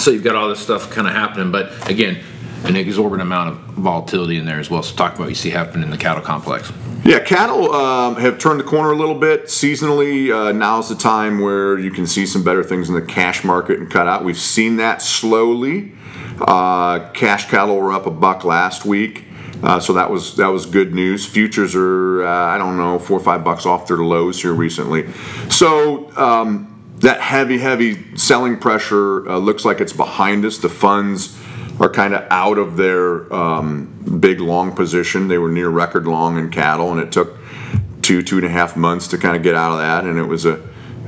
So 0.00 0.10
you've 0.10 0.24
got 0.24 0.34
all 0.36 0.48
this 0.48 0.58
stuff 0.58 0.90
kind 0.90 1.06
of 1.06 1.12
happening, 1.12 1.52
but 1.52 1.88
again, 1.90 2.18
an 2.64 2.76
exorbitant 2.76 3.22
amount 3.22 3.50
of 3.50 3.56
volatility 3.74 4.38
in 4.38 4.44
there 4.44 4.60
as 4.60 4.70
well. 4.70 4.82
So 4.82 4.94
talk 4.94 5.14
about 5.14 5.24
what 5.24 5.28
you 5.30 5.34
see 5.34 5.50
happening 5.50 5.82
in 5.82 5.90
the 5.90 5.98
cattle 5.98 6.22
complex. 6.22 6.72
Yeah, 7.04 7.18
cattle 7.18 7.72
um, 7.74 8.14
have 8.16 8.38
turned 8.38 8.60
the 8.60 8.64
corner 8.64 8.92
a 8.92 8.96
little 8.96 9.16
bit 9.16 9.46
seasonally. 9.46 10.32
Uh, 10.32 10.52
now's 10.52 10.88
the 10.88 10.94
time 10.94 11.40
where 11.40 11.76
you 11.76 11.90
can 11.90 12.06
see 12.06 12.26
some 12.26 12.44
better 12.44 12.62
things 12.62 12.88
in 12.88 12.94
the 12.94 13.02
cash 13.02 13.42
market 13.42 13.80
and 13.80 13.90
cut 13.90 14.06
out. 14.06 14.24
We've 14.24 14.38
seen 14.38 14.76
that 14.76 15.02
slowly. 15.02 15.92
Uh, 16.40 17.10
cash 17.10 17.48
cattle 17.50 17.76
were 17.76 17.92
up 17.92 18.06
a 18.06 18.10
buck 18.10 18.44
last 18.44 18.84
week, 18.84 19.24
uh, 19.64 19.80
so 19.80 19.92
that 19.94 20.10
was 20.10 20.36
that 20.36 20.48
was 20.48 20.64
good 20.64 20.94
news. 20.94 21.26
Futures 21.26 21.74
are 21.74 22.24
uh, 22.24 22.30
I 22.30 22.58
don't 22.58 22.76
know 22.76 23.00
four 23.00 23.18
or 23.18 23.22
five 23.22 23.42
bucks 23.42 23.66
off 23.66 23.88
their 23.88 23.98
lows 23.98 24.40
here 24.40 24.52
recently. 24.52 25.12
So 25.50 26.10
um, 26.16 26.68
that 26.98 27.20
heavy 27.20 27.58
heavy 27.58 28.16
selling 28.16 28.58
pressure 28.58 29.28
uh, 29.28 29.38
looks 29.38 29.64
like 29.64 29.80
it's 29.80 29.92
behind 29.92 30.44
us. 30.44 30.58
The 30.58 30.68
funds 30.68 31.36
are 31.80 31.90
kind 31.90 32.14
of 32.14 32.26
out 32.30 32.58
of 32.58 32.76
their 32.76 33.32
um, 33.32 34.18
big 34.20 34.40
long 34.40 34.74
position. 34.74 35.28
They 35.28 35.38
were 35.38 35.50
near 35.50 35.68
record 35.68 36.06
long 36.06 36.38
in 36.38 36.50
cattle, 36.50 36.92
and 36.92 37.00
it 37.00 37.12
took 37.12 37.38
two 38.02 38.22
two 38.22 38.36
and 38.36 38.46
a 38.46 38.50
half 38.50 38.76
months 38.76 39.08
to 39.08 39.18
kind 39.18 39.36
of 39.36 39.42
get 39.42 39.54
out 39.54 39.72
of 39.72 39.78
that, 39.78 40.04
and 40.04 40.18
it 40.18 40.24
was 40.24 40.44
a 40.44 40.60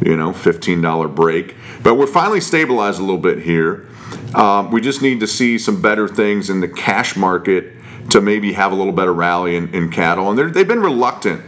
you 0.02 0.16
know 0.16 0.32
fifteen 0.32 0.80
dollar 0.80 1.08
break. 1.08 1.54
But 1.82 1.94
we're 1.94 2.06
finally 2.06 2.40
stabilized 2.40 2.98
a 2.98 3.02
little 3.02 3.18
bit 3.18 3.40
here. 3.40 3.88
Um, 4.34 4.70
we 4.70 4.80
just 4.80 5.02
need 5.02 5.20
to 5.20 5.26
see 5.26 5.58
some 5.58 5.80
better 5.80 6.08
things 6.08 6.50
in 6.50 6.60
the 6.60 6.68
cash 6.68 7.16
market 7.16 7.72
to 8.10 8.20
maybe 8.20 8.52
have 8.52 8.72
a 8.72 8.74
little 8.74 8.92
better 8.92 9.12
rally 9.12 9.56
in, 9.56 9.72
in 9.74 9.90
cattle, 9.90 10.30
and 10.30 10.54
they've 10.54 10.68
been 10.68 10.80
reluctant. 10.80 11.42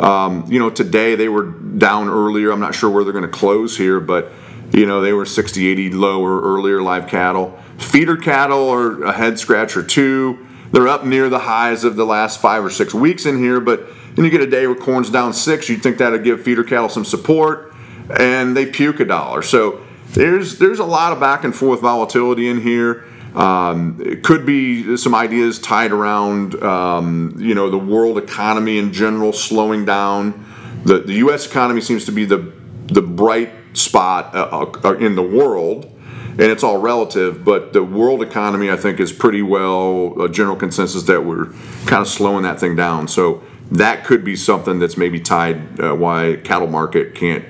Um, 0.00 0.44
you 0.48 0.58
know, 0.58 0.70
today 0.70 1.14
they 1.14 1.28
were 1.28 1.44
down 1.44 2.08
earlier. 2.08 2.50
I'm 2.50 2.60
not 2.60 2.74
sure 2.74 2.90
where 2.90 3.04
they're 3.04 3.12
going 3.12 3.24
to 3.24 3.30
close 3.30 3.76
here, 3.76 4.00
but 4.00 4.32
you 4.72 4.86
know 4.86 5.00
they 5.00 5.12
were 5.12 5.26
60, 5.26 5.66
80 5.66 5.90
lower 5.90 6.40
earlier 6.40 6.82
live 6.82 7.06
cattle. 7.06 7.58
Feeder 7.82 8.16
cattle 8.16 8.68
are 8.68 9.02
a 9.04 9.12
head 9.12 9.38
scratch 9.38 9.76
or 9.76 9.82
two. 9.82 10.46
They're 10.70 10.88
up 10.88 11.04
near 11.04 11.28
the 11.28 11.40
highs 11.40 11.84
of 11.84 11.96
the 11.96 12.06
last 12.06 12.40
five 12.40 12.64
or 12.64 12.70
six 12.70 12.94
weeks 12.94 13.26
in 13.26 13.38
here, 13.38 13.60
but 13.60 13.86
then 14.14 14.24
you 14.24 14.30
get 14.30 14.40
a 14.40 14.46
day 14.46 14.66
where 14.66 14.76
corn's 14.76 15.10
down 15.10 15.32
six. 15.32 15.68
You'd 15.68 15.82
think 15.82 15.98
that'd 15.98 16.24
give 16.24 16.42
feeder 16.42 16.64
cattle 16.64 16.88
some 16.88 17.04
support, 17.04 17.74
and 18.18 18.56
they 18.56 18.66
puke 18.66 19.00
a 19.00 19.04
dollar. 19.04 19.42
So 19.42 19.82
there's 20.12 20.58
there's 20.58 20.78
a 20.78 20.84
lot 20.84 21.12
of 21.12 21.20
back 21.20 21.44
and 21.44 21.54
forth 21.54 21.80
volatility 21.80 22.48
in 22.48 22.60
here. 22.60 23.04
Um, 23.34 24.00
it 24.04 24.22
could 24.22 24.44
be 24.44 24.96
some 24.98 25.14
ideas 25.14 25.58
tied 25.58 25.92
around 25.92 26.62
um, 26.62 27.34
you 27.38 27.54
know 27.54 27.70
the 27.70 27.78
world 27.78 28.18
economy 28.18 28.78
in 28.78 28.92
general 28.92 29.32
slowing 29.32 29.84
down. 29.84 30.46
The 30.84 30.98
the 31.00 31.14
U.S. 31.14 31.46
economy 31.46 31.80
seems 31.80 32.04
to 32.06 32.12
be 32.12 32.24
the 32.24 32.52
the 32.86 33.02
bright 33.02 33.52
spot 33.72 34.34
uh, 34.34 34.66
uh, 34.84 34.96
in 34.98 35.14
the 35.14 35.22
world, 35.22 35.90
and 36.32 36.42
it's 36.42 36.62
all 36.62 36.78
relative. 36.78 37.44
But 37.44 37.72
the 37.72 37.82
world 37.82 38.22
economy, 38.22 38.70
I 38.70 38.76
think, 38.76 39.00
is 39.00 39.12
pretty 39.12 39.42
well 39.42 40.20
a 40.20 40.28
general 40.28 40.56
consensus 40.56 41.04
that 41.04 41.24
we're 41.24 41.46
kind 41.86 42.00
of 42.02 42.08
slowing 42.08 42.42
that 42.44 42.58
thing 42.58 42.74
down. 42.76 43.08
So 43.08 43.42
that 43.72 44.04
could 44.04 44.24
be 44.24 44.36
something 44.36 44.78
that's 44.78 44.96
maybe 44.96 45.20
tied 45.20 45.80
uh, 45.80 45.94
why 45.94 46.38
cattle 46.44 46.68
market 46.68 47.14
can't 47.14 47.44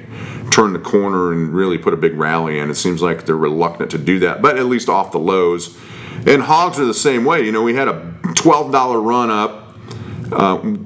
turn 0.50 0.72
the 0.72 0.78
corner 0.78 1.32
and 1.32 1.52
really 1.52 1.78
put 1.78 1.94
a 1.94 1.96
big 1.96 2.14
rally 2.14 2.58
in. 2.58 2.70
It 2.70 2.74
seems 2.74 3.02
like 3.02 3.24
they're 3.26 3.36
reluctant 3.36 3.90
to 3.92 3.98
do 3.98 4.18
that, 4.20 4.42
but 4.42 4.58
at 4.58 4.66
least 4.66 4.88
off 4.88 5.12
the 5.12 5.18
lows. 5.18 5.76
And 6.26 6.42
hogs 6.42 6.78
are 6.78 6.84
the 6.84 6.94
same 6.94 7.24
way. 7.24 7.44
You 7.44 7.52
know, 7.52 7.62
we 7.62 7.74
had 7.74 7.88
a 7.88 8.14
twelve 8.34 8.70
dollar 8.70 9.00
run 9.00 9.30
up. 9.30 9.76
Uh, 10.30 10.76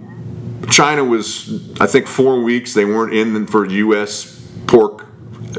China 0.70 1.04
was, 1.04 1.78
I 1.80 1.86
think, 1.86 2.06
four 2.06 2.42
weeks. 2.42 2.74
They 2.74 2.84
weren't 2.84 3.12
in 3.12 3.46
for 3.46 3.66
U.S. 3.66 4.40
pork 4.66 5.06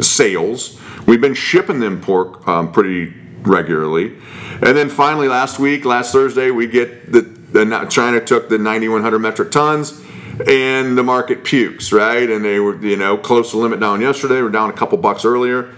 sales. 0.02 0.80
We've 1.08 1.22
been 1.22 1.34
shipping 1.34 1.80
them 1.80 2.02
pork 2.02 2.46
um, 2.48 2.72
pretty 2.72 3.14
regularly, 3.42 4.18
and 4.62 4.78
then 4.78 4.90
finally 4.90 5.30
last 5.30 5.58
week, 5.58 5.86
last 5.86 6.12
Thursday, 6.12 6.52
we 6.52 6.68
get 6.68 7.12
the, 7.12 7.22
the 7.22 7.88
China 7.90 8.20
took 8.20 8.50
the 8.50 8.58
9,100 8.58 9.18
metric 9.20 9.50
tons 9.50 10.04
and 10.46 10.98
the 10.98 11.04
market 11.04 11.44
pukes, 11.44 11.92
right? 11.92 12.30
And 12.30 12.44
they 12.44 12.60
were, 12.60 12.80
you 12.86 12.98
know, 12.98 13.18
close 13.18 13.52
to 13.52 13.58
limit 13.58 13.80
down 13.80 14.02
yesterday. 14.02 14.42
We're 14.42 14.50
down 14.50 14.70
a 14.70 14.74
couple 14.74 14.98
bucks 14.98 15.26
earlier. 15.26 15.74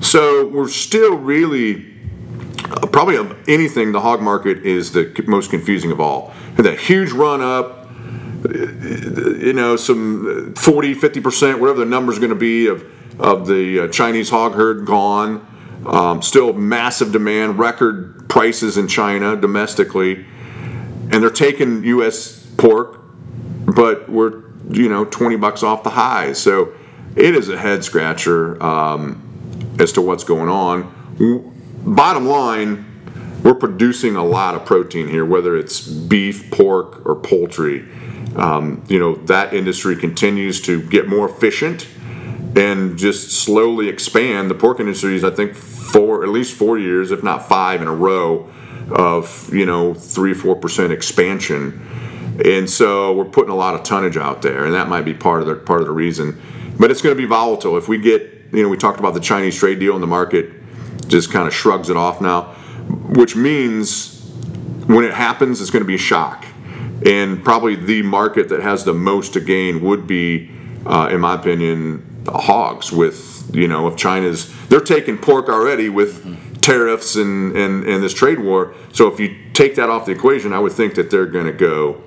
So 0.00 0.46
we're 0.46 0.68
still 0.68 1.16
really, 1.16 1.94
uh, 2.70 2.86
probably 2.86 3.16
of 3.16 3.36
anything, 3.48 3.92
the 3.92 4.00
hog 4.00 4.22
market 4.22 4.64
is 4.64 4.92
the 4.92 5.24
most 5.26 5.50
confusing 5.50 5.90
of 5.90 6.00
all. 6.00 6.32
That 6.56 6.78
huge 6.78 7.10
run 7.10 7.42
up, 7.42 7.90
you 8.48 9.52
know, 9.52 9.76
some 9.76 10.54
40, 10.54 10.94
50%, 10.94 11.58
whatever 11.58 11.80
the 11.80 11.84
number's 11.84 12.18
going 12.18 12.30
to 12.30 12.36
be 12.36 12.68
of, 12.68 12.84
of 13.18 13.46
the 13.46 13.80
uh, 13.80 13.88
Chinese 13.88 14.30
hog 14.30 14.54
herd 14.54 14.86
gone. 14.86 15.46
Um, 15.86 16.22
still 16.22 16.52
massive 16.52 17.12
demand, 17.12 17.58
record 17.58 18.28
prices 18.28 18.76
in 18.76 18.88
China 18.88 19.36
domestically. 19.36 20.26
And 21.10 21.22
they're 21.22 21.30
taking 21.30 21.84
U.S. 21.84 22.46
pork, 22.56 23.00
but 23.64 24.08
we're, 24.08 24.42
you 24.68 24.88
know, 24.88 25.04
20 25.04 25.36
bucks 25.36 25.62
off 25.62 25.82
the 25.82 25.90
high. 25.90 26.32
So 26.32 26.74
it 27.16 27.34
is 27.34 27.48
a 27.48 27.56
head 27.56 27.84
scratcher. 27.84 28.62
Um, 28.62 29.28
as 29.78 29.92
to 29.92 30.02
what's 30.02 30.24
going 30.24 30.48
on. 30.48 30.94
Bottom 31.84 32.26
line, 32.26 32.84
we're 33.42 33.54
producing 33.54 34.16
a 34.16 34.24
lot 34.24 34.54
of 34.54 34.64
protein 34.64 35.08
here, 35.08 35.24
whether 35.24 35.56
it's 35.56 35.86
beef, 35.86 36.50
pork, 36.50 37.06
or 37.06 37.16
poultry. 37.16 37.88
Um, 38.36 38.84
you 38.88 38.98
know, 38.98 39.14
that 39.26 39.54
industry 39.54 39.96
continues 39.96 40.60
to 40.62 40.82
get 40.82 41.08
more 41.08 41.28
efficient 41.28 41.88
and 42.56 42.98
just 42.98 43.30
slowly 43.30 43.88
expand. 43.88 44.50
The 44.50 44.54
pork 44.54 44.80
industry 44.80 45.16
is, 45.16 45.24
I 45.24 45.30
think, 45.30 45.54
four, 45.54 46.22
at 46.22 46.28
least 46.28 46.56
four 46.56 46.78
years, 46.78 47.10
if 47.10 47.22
not 47.22 47.48
five 47.48 47.82
in 47.82 47.88
a 47.88 47.94
row, 47.94 48.50
of, 48.90 49.52
you 49.52 49.66
know, 49.66 49.94
three 49.94 50.34
four 50.34 50.56
percent 50.56 50.92
expansion. 50.92 51.84
And 52.44 52.70
so 52.70 53.12
we're 53.14 53.24
putting 53.24 53.50
a 53.50 53.56
lot 53.56 53.74
of 53.74 53.82
tonnage 53.82 54.16
out 54.16 54.42
there, 54.42 54.64
and 54.64 54.74
that 54.74 54.88
might 54.88 55.04
be 55.04 55.14
part 55.14 55.42
of 55.42 55.48
the 55.48 55.56
part 55.56 55.80
of 55.80 55.86
the 55.86 55.92
reason. 55.92 56.40
But 56.78 56.90
it's 56.90 57.02
going 57.02 57.14
to 57.14 57.20
be 57.20 57.26
volatile. 57.26 57.76
If 57.76 57.88
we 57.88 57.98
get 57.98 58.38
you 58.52 58.62
know, 58.62 58.68
we 58.68 58.76
talked 58.76 58.98
about 58.98 59.14
the 59.14 59.20
Chinese 59.20 59.56
trade 59.56 59.78
deal, 59.78 59.94
and 59.94 60.02
the 60.02 60.06
market 60.08 60.52
just 61.08 61.30
kind 61.30 61.46
of 61.46 61.54
shrugs 61.54 61.90
it 61.90 61.96
off 61.96 62.20
now, 62.20 62.54
which 63.10 63.36
means 63.36 64.22
when 64.86 65.04
it 65.04 65.12
happens, 65.12 65.60
it's 65.60 65.70
going 65.70 65.82
to 65.82 65.86
be 65.86 65.96
a 65.96 65.98
shock. 65.98 66.46
And 67.04 67.44
probably 67.44 67.76
the 67.76 68.02
market 68.02 68.48
that 68.48 68.60
has 68.60 68.84
the 68.84 68.94
most 68.94 69.34
to 69.34 69.40
gain 69.40 69.82
would 69.82 70.06
be, 70.06 70.50
uh, 70.86 71.08
in 71.12 71.20
my 71.20 71.34
opinion, 71.34 72.04
hogs. 72.32 72.92
With 72.92 73.50
you 73.54 73.68
know, 73.68 73.88
if 73.88 73.96
China's 73.96 74.52
they're 74.68 74.80
taking 74.80 75.18
pork 75.18 75.48
already 75.48 75.88
with 75.88 76.62
tariffs 76.62 77.16
and, 77.16 77.56
and 77.56 77.84
and 77.84 78.02
this 78.02 78.14
trade 78.14 78.40
war. 78.40 78.74
So 78.92 79.08
if 79.08 79.18
you 79.20 79.36
take 79.54 79.76
that 79.76 79.88
off 79.88 80.06
the 80.06 80.12
equation, 80.12 80.52
I 80.52 80.58
would 80.58 80.72
think 80.72 80.94
that 80.94 81.10
they're 81.10 81.26
going 81.26 81.46
to 81.46 81.52
go 81.52 82.02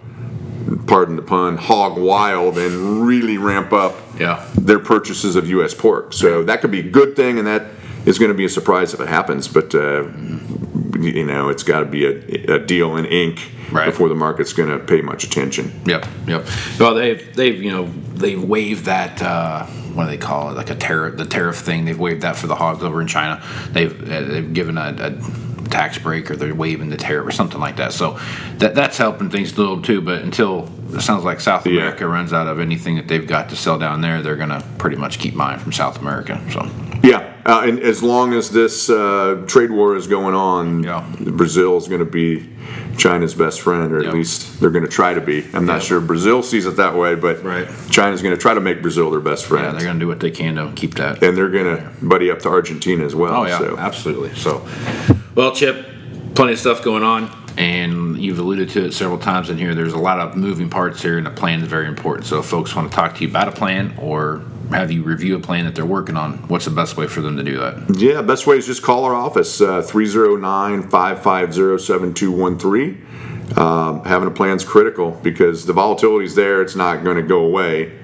pardon 0.88 1.16
the 1.16 1.22
pun, 1.22 1.58
hog 1.58 1.98
wild 1.98 2.58
and 2.58 3.06
really 3.06 3.38
ramp 3.38 3.74
up 3.74 3.96
yeah. 4.20 4.46
their 4.56 4.80
purchases 4.80 5.36
of 5.36 5.48
U.S. 5.50 5.74
pork. 5.74 6.14
So 6.14 6.44
that 6.44 6.62
could 6.62 6.72
be 6.72 6.80
a 6.80 6.90
good 6.90 7.16
thing, 7.16 7.38
and 7.38 7.48
that 7.48 7.66
is 8.06 8.20
going 8.20 8.32
to 8.32 8.38
be 8.38 8.46
a 8.46 8.50
surprise 8.50 8.94
if 8.94 9.00
it 9.00 9.08
happens. 9.08 9.48
But 9.48 9.74
uh, 9.74 10.04
you 11.04 11.26
know, 11.26 11.50
it's 11.50 11.64
got 11.64 11.80
to 11.80 11.86
be 11.86 12.06
a, 12.06 12.56
a, 12.56 12.60
deal 12.60 12.98
in 12.98 13.06
ink 13.06 13.52
right. 13.72 13.86
before 13.86 14.10
the 14.10 14.16
market's 14.16 14.54
going 14.54 14.70
to 14.70 14.80
pay 14.84 15.02
much 15.02 15.24
attention. 15.24 15.72
Yep, 15.86 16.08
yep. 16.28 16.48
Well, 16.80 16.96
they've 16.96 17.36
they've 17.36 17.62
you 17.62 17.72
know 17.72 17.86
they've 17.86 18.44
waived 18.44 18.86
that. 18.86 19.22
Uh, 19.22 19.66
what 19.66 20.06
do 20.06 20.12
they 20.12 20.18
call 20.18 20.52
it? 20.52 20.54
Like 20.54 20.70
a 20.70 20.76
tariff, 20.76 21.18
the 21.18 21.26
tariff 21.26 21.58
thing. 21.58 21.86
They've 21.86 22.00
waived 22.00 22.22
that 22.22 22.38
for 22.38 22.48
the 22.48 22.56
hogs 22.56 22.84
over 22.84 23.02
in 23.02 23.08
China. 23.08 23.44
They've 23.72 24.12
uh, 24.12 24.22
they've 24.22 24.54
given 24.54 24.78
a, 24.78 24.96
a 24.98 25.70
tax 25.70 25.98
break 25.98 26.30
or 26.30 26.36
they're 26.36 26.54
waiving 26.54 26.90
the 26.90 26.98
tariff 26.98 27.28
or 27.28 27.32
something 27.32 27.60
like 27.60 27.78
that. 27.78 27.94
So 27.94 28.20
that 28.58 28.76
that's 28.76 28.98
helping 28.98 29.30
things 29.30 29.54
a 29.54 29.58
little 29.58 29.82
too. 29.82 30.02
But 30.02 30.22
until 30.22 30.70
it 30.94 31.02
sounds 31.02 31.24
like 31.24 31.40
South 31.40 31.66
America 31.66 32.04
yeah. 32.04 32.12
runs 32.12 32.34
out 32.34 32.48
of 32.48 32.60
anything 32.60 32.96
that 32.96 33.08
they've 33.08 33.28
got 33.28 33.50
to 33.50 33.56
sell 33.56 33.78
down 33.78 34.02
there, 34.02 34.22
they're 34.22 34.36
going 34.36 34.50
to 34.50 34.64
pretty 34.78 34.96
much 34.96 35.20
keep 35.20 35.36
buying 35.36 35.60
from 35.60 35.72
South 35.72 36.00
America. 36.00 36.42
So 36.52 36.70
yeah, 37.04 37.42
uh, 37.46 37.64
and 37.66 37.80
as 37.80 38.04
long 38.04 38.34
as 38.34 38.52
this 38.52 38.90
uh, 38.90 39.44
trade 39.48 39.72
war 39.72 39.96
is 39.96 40.08
going 40.08 40.36
on, 40.36 40.84
yeah. 40.84 41.06
Brazil 41.20 41.78
is 41.78 41.88
going 41.88 42.00
to 42.00 42.06
be 42.06 42.48
China's 42.98 43.34
best 43.34 43.62
friend, 43.62 43.92
or 43.92 44.00
at 44.00 44.06
yep. 44.06 44.14
least 44.14 44.60
they're 44.60 44.70
going 44.70 44.86
to 44.86 44.92
try 44.92 45.14
to 45.14 45.22
be. 45.22 45.44
I'm 45.54 45.66
not 45.66 45.78
yep. 45.78 45.84
sure 45.84 46.02
Brazil 46.02 46.44
sees 46.44 46.68
it 46.68 46.76
that 46.78 46.96
way, 46.96 47.16
but 47.16 47.44
right. 47.44 47.68
China's 47.90 48.22
going 48.22 48.36
to 48.36 48.42
try 48.42 48.54
to 48.54 48.62
make 48.62 48.82
Brazil 48.82 49.10
their 49.10 49.20
best 49.20 49.46
friend. 49.46 49.66
Yeah, 49.66 49.72
they're 49.72 49.84
going 49.84 49.96
to 49.96 50.00
do 50.00 50.08
what 50.08 50.20
they 50.20 50.30
can 50.30 50.56
to 50.56 50.72
keep 50.76 50.96
that. 50.96 51.24
And 51.24 51.36
they're 51.36 51.50
going 51.50 51.78
to 51.78 51.92
buddy 52.06 52.30
up 52.30 52.40
to 52.40 52.50
Argentina 52.50 53.04
as 53.04 53.16
well. 53.16 53.34
Oh 53.42 53.46
yeah, 53.46 53.58
so. 53.58 53.78
absolutely. 53.78 54.36
So, 54.36 54.68
well, 55.34 55.56
Chip, 55.56 55.88
plenty 56.36 56.54
of 56.54 56.60
stuff 56.60 56.84
going 56.84 57.04
on, 57.04 57.41
and 57.58 58.18
you've 58.18 58.40
alluded 58.40 58.70
to 58.70 58.86
it 58.86 58.94
several 58.94 59.20
times 59.20 59.50
in 59.50 59.58
here. 59.58 59.76
There's 59.76 59.94
a 59.94 60.00
lot 60.00 60.20
of 60.20 60.36
moving 60.36 60.70
parts 60.70 61.02
here, 61.02 61.18
and 61.18 61.28
a 61.28 61.32
plan 61.32 61.62
is 61.62 61.68
very 61.68 61.88
important. 61.88 62.28
So, 62.28 62.40
if 62.40 62.46
folks 62.46 62.76
want 62.76 62.92
to 62.92 62.96
talk 62.96 63.16
to 63.16 63.22
you 63.22 63.30
about 63.30 63.48
a 63.48 63.52
plan 63.52 63.94
or 63.98 64.44
have 64.72 64.92
you 64.92 65.04
review 65.04 65.36
a 65.36 65.40
plan 65.40 65.66
that 65.66 65.76
they're 65.76 65.86
working 65.86 66.18
on, 66.18 66.38
what's 66.48 66.66
the 66.66 66.72
best 66.72 66.98
way 66.98 67.08
for 67.08 67.22
them 67.22 67.38
to 67.38 67.44
do 67.44 67.58
that? 67.60 67.98
Yeah, 67.98 68.22
best 68.22 68.48
way 68.48 68.58
is 68.58 68.66
just 68.66 68.82
call 68.82 69.04
our 69.04 69.14
office, 69.14 69.62
uh, 69.62 69.82
309 69.82 70.90
550 70.90 71.84
7213. 71.84 73.08
Um, 73.58 74.04
having 74.06 74.30
a 74.30 74.32
plan 74.32 74.56
is 74.56 74.64
critical 74.64 75.12
because 75.12 75.66
the 75.66 75.74
volatility 75.74 76.26
is 76.26 76.36
there, 76.36 76.62
it's 76.62 76.76
not 76.76 77.04
going 77.04 77.18
to 77.18 77.24
go 77.24 77.44
away. 77.44 78.01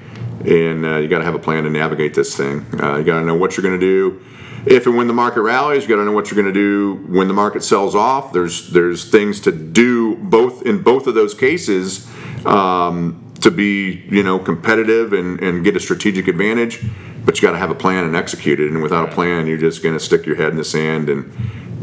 And 0.47 0.86
uh, 0.86 0.97
you 0.97 1.07
got 1.10 1.19
to 1.19 1.25
have 1.25 1.36
a 1.36 1.39
plan 1.39 1.65
to 1.65 1.69
navigate 1.69 2.13
this 2.13 2.36
thing. 2.36 2.65
Uh, 2.81 2.97
you 2.97 3.03
got 3.03 3.19
to 3.19 3.25
know 3.25 3.36
what 3.36 3.57
you're 3.57 3.63
going 3.63 3.79
to 3.79 3.86
do 3.86 4.23
if 4.67 4.86
and 4.86 4.97
when 4.97 5.07
the 5.07 5.13
market 5.13 5.41
rallies, 5.41 5.83
you 5.83 5.89
got 5.89 5.95
to 5.95 6.05
know 6.05 6.12
what 6.12 6.29
you're 6.29 6.41
going 6.41 6.53
to 6.53 6.60
do 6.60 6.95
when 7.07 7.27
the 7.27 7.33
market 7.33 7.63
sells 7.63 7.95
off. 7.95 8.33
There's 8.33 8.69
there's 8.71 9.10
things 9.10 9.39
to 9.41 9.51
do 9.51 10.15
both 10.17 10.65
in 10.65 10.81
both 10.83 11.07
of 11.07 11.15
those 11.15 11.33
cases 11.33 12.07
um, 12.45 13.23
to 13.41 13.49
be 13.49 14.05
you 14.10 14.23
know 14.23 14.39
competitive 14.39 15.13
and, 15.13 15.39
and 15.41 15.63
get 15.63 15.75
a 15.75 15.79
strategic 15.79 16.27
advantage. 16.27 16.83
But 17.23 17.38
you 17.38 17.41
got 17.41 17.53
to 17.53 17.57
have 17.57 17.71
a 17.71 17.75
plan 17.75 18.03
and 18.05 18.15
execute 18.15 18.60
it. 18.60 18.69
And 18.71 18.81
without 18.81 19.10
a 19.10 19.12
plan, 19.12 19.47
you're 19.47 19.57
just 19.57 19.83
going 19.83 19.95
to 19.95 19.99
stick 19.99 20.25
your 20.25 20.38
head 20.38 20.49
in 20.49 20.57
the 20.57 20.63
sand 20.63 21.10
and 21.10 21.31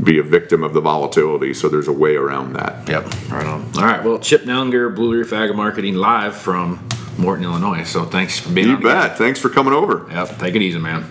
be 0.02 0.18
a 0.18 0.22
victim 0.22 0.62
of 0.62 0.72
the 0.74 0.80
volatility. 0.80 1.54
So 1.54 1.68
there's 1.68 1.88
a 1.88 1.92
way 1.92 2.16
around 2.16 2.54
that. 2.54 2.88
Yep, 2.88 3.30
right 3.30 3.46
on. 3.46 3.70
All 3.76 3.84
right. 3.84 4.02
Well, 4.02 4.18
Chip 4.18 4.42
Nellinger, 4.44 4.94
Blue 4.94 5.18
Reef 5.18 5.32
Ag 5.32 5.54
Marketing, 5.54 5.94
live 5.94 6.36
from 6.36 6.86
Morton, 7.24 7.44
Illinois. 7.44 7.84
So 7.84 8.04
thanks 8.04 8.38
for 8.38 8.50
being. 8.50 8.68
You 8.68 8.76
bet. 8.76 9.18
Thanks 9.18 9.40
for 9.40 9.48
coming 9.48 9.72
over. 9.72 10.06
Yep. 10.10 10.38
Take 10.38 10.54
it 10.54 10.62
easy, 10.62 10.78
man. 10.78 11.04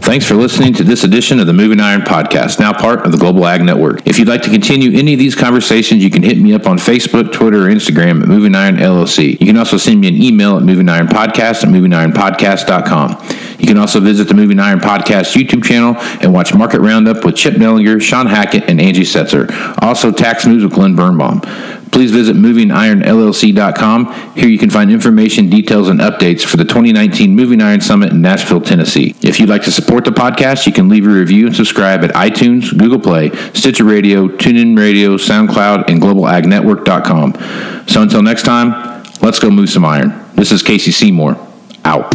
Thanks 0.00 0.24
for 0.24 0.36
listening 0.36 0.72
to 0.74 0.84
this 0.84 1.04
edition 1.04 1.38
of 1.38 1.46
the 1.46 1.52
Moving 1.52 1.80
Iron 1.80 2.00
Podcast, 2.00 2.58
now 2.58 2.72
part 2.72 3.04
of 3.04 3.12
the 3.12 3.18
Global 3.18 3.46
Ag 3.46 3.62
Network. 3.62 4.06
If 4.06 4.18
you'd 4.18 4.28
like 4.28 4.40
to 4.42 4.50
continue 4.50 4.96
any 4.98 5.12
of 5.12 5.18
these 5.18 5.34
conversations, 5.34 6.02
you 6.02 6.08
can 6.08 6.22
hit 6.22 6.38
me 6.38 6.54
up 6.54 6.66
on 6.66 6.78
Facebook, 6.78 7.32
Twitter, 7.32 7.66
or 7.66 7.70
Instagram 7.70 8.22
at 8.22 8.28
Moving 8.28 8.54
Iron 8.54 8.76
LLC. 8.76 9.38
You 9.38 9.46
can 9.46 9.58
also 9.58 9.76
send 9.76 10.00
me 10.00 10.08
an 10.08 10.14
email 10.22 10.56
at 10.56 10.62
Moving 10.62 10.88
Iron 10.88 11.08
Podcast 11.08 11.62
at 11.62 11.68
movingironpodcast.com. 11.68 13.47
You 13.58 13.66
can 13.66 13.78
also 13.78 14.00
visit 14.00 14.28
the 14.28 14.34
Moving 14.34 14.60
Iron 14.60 14.80
Podcast 14.80 15.34
YouTube 15.34 15.64
channel 15.64 15.96
and 16.22 16.32
watch 16.32 16.54
Market 16.54 16.80
Roundup 16.80 17.24
with 17.24 17.36
Chip 17.36 17.54
Nellinger, 17.54 18.00
Sean 18.00 18.26
Hackett, 18.26 18.68
and 18.68 18.80
Angie 18.80 19.02
Setzer. 19.02 19.48
Also, 19.82 20.12
Tax 20.12 20.46
News 20.46 20.62
with 20.62 20.72
Glenn 20.72 20.94
Birnbaum 20.94 21.42
please 21.90 22.10
visit 22.10 22.36
movingironllc.com. 22.36 24.12
Here 24.34 24.48
you 24.48 24.58
can 24.58 24.70
find 24.70 24.90
information, 24.90 25.48
details, 25.48 25.88
and 25.88 26.00
updates 26.00 26.42
for 26.42 26.56
the 26.56 26.64
2019 26.64 27.34
Moving 27.34 27.60
Iron 27.60 27.80
Summit 27.80 28.12
in 28.12 28.22
Nashville, 28.22 28.60
Tennessee. 28.60 29.14
If 29.22 29.40
you'd 29.40 29.48
like 29.48 29.64
to 29.64 29.72
support 29.72 30.04
the 30.04 30.10
podcast, 30.10 30.66
you 30.66 30.72
can 30.72 30.88
leave 30.88 31.06
a 31.06 31.10
review 31.10 31.46
and 31.46 31.56
subscribe 31.56 32.04
at 32.04 32.10
iTunes, 32.10 32.76
Google 32.76 33.00
Play, 33.00 33.30
Stitcher 33.52 33.84
Radio, 33.84 34.28
TuneIn 34.28 34.78
Radio, 34.78 35.16
SoundCloud, 35.16 35.88
and 35.88 36.00
globalagnetwork.com. 36.00 37.86
So 37.88 38.02
until 38.02 38.22
next 38.22 38.44
time, 38.44 39.02
let's 39.20 39.38
go 39.38 39.50
move 39.50 39.70
some 39.70 39.84
iron. 39.84 40.14
This 40.34 40.52
is 40.52 40.62
Casey 40.62 40.92
Seymour. 40.92 41.36
Out 41.84 42.14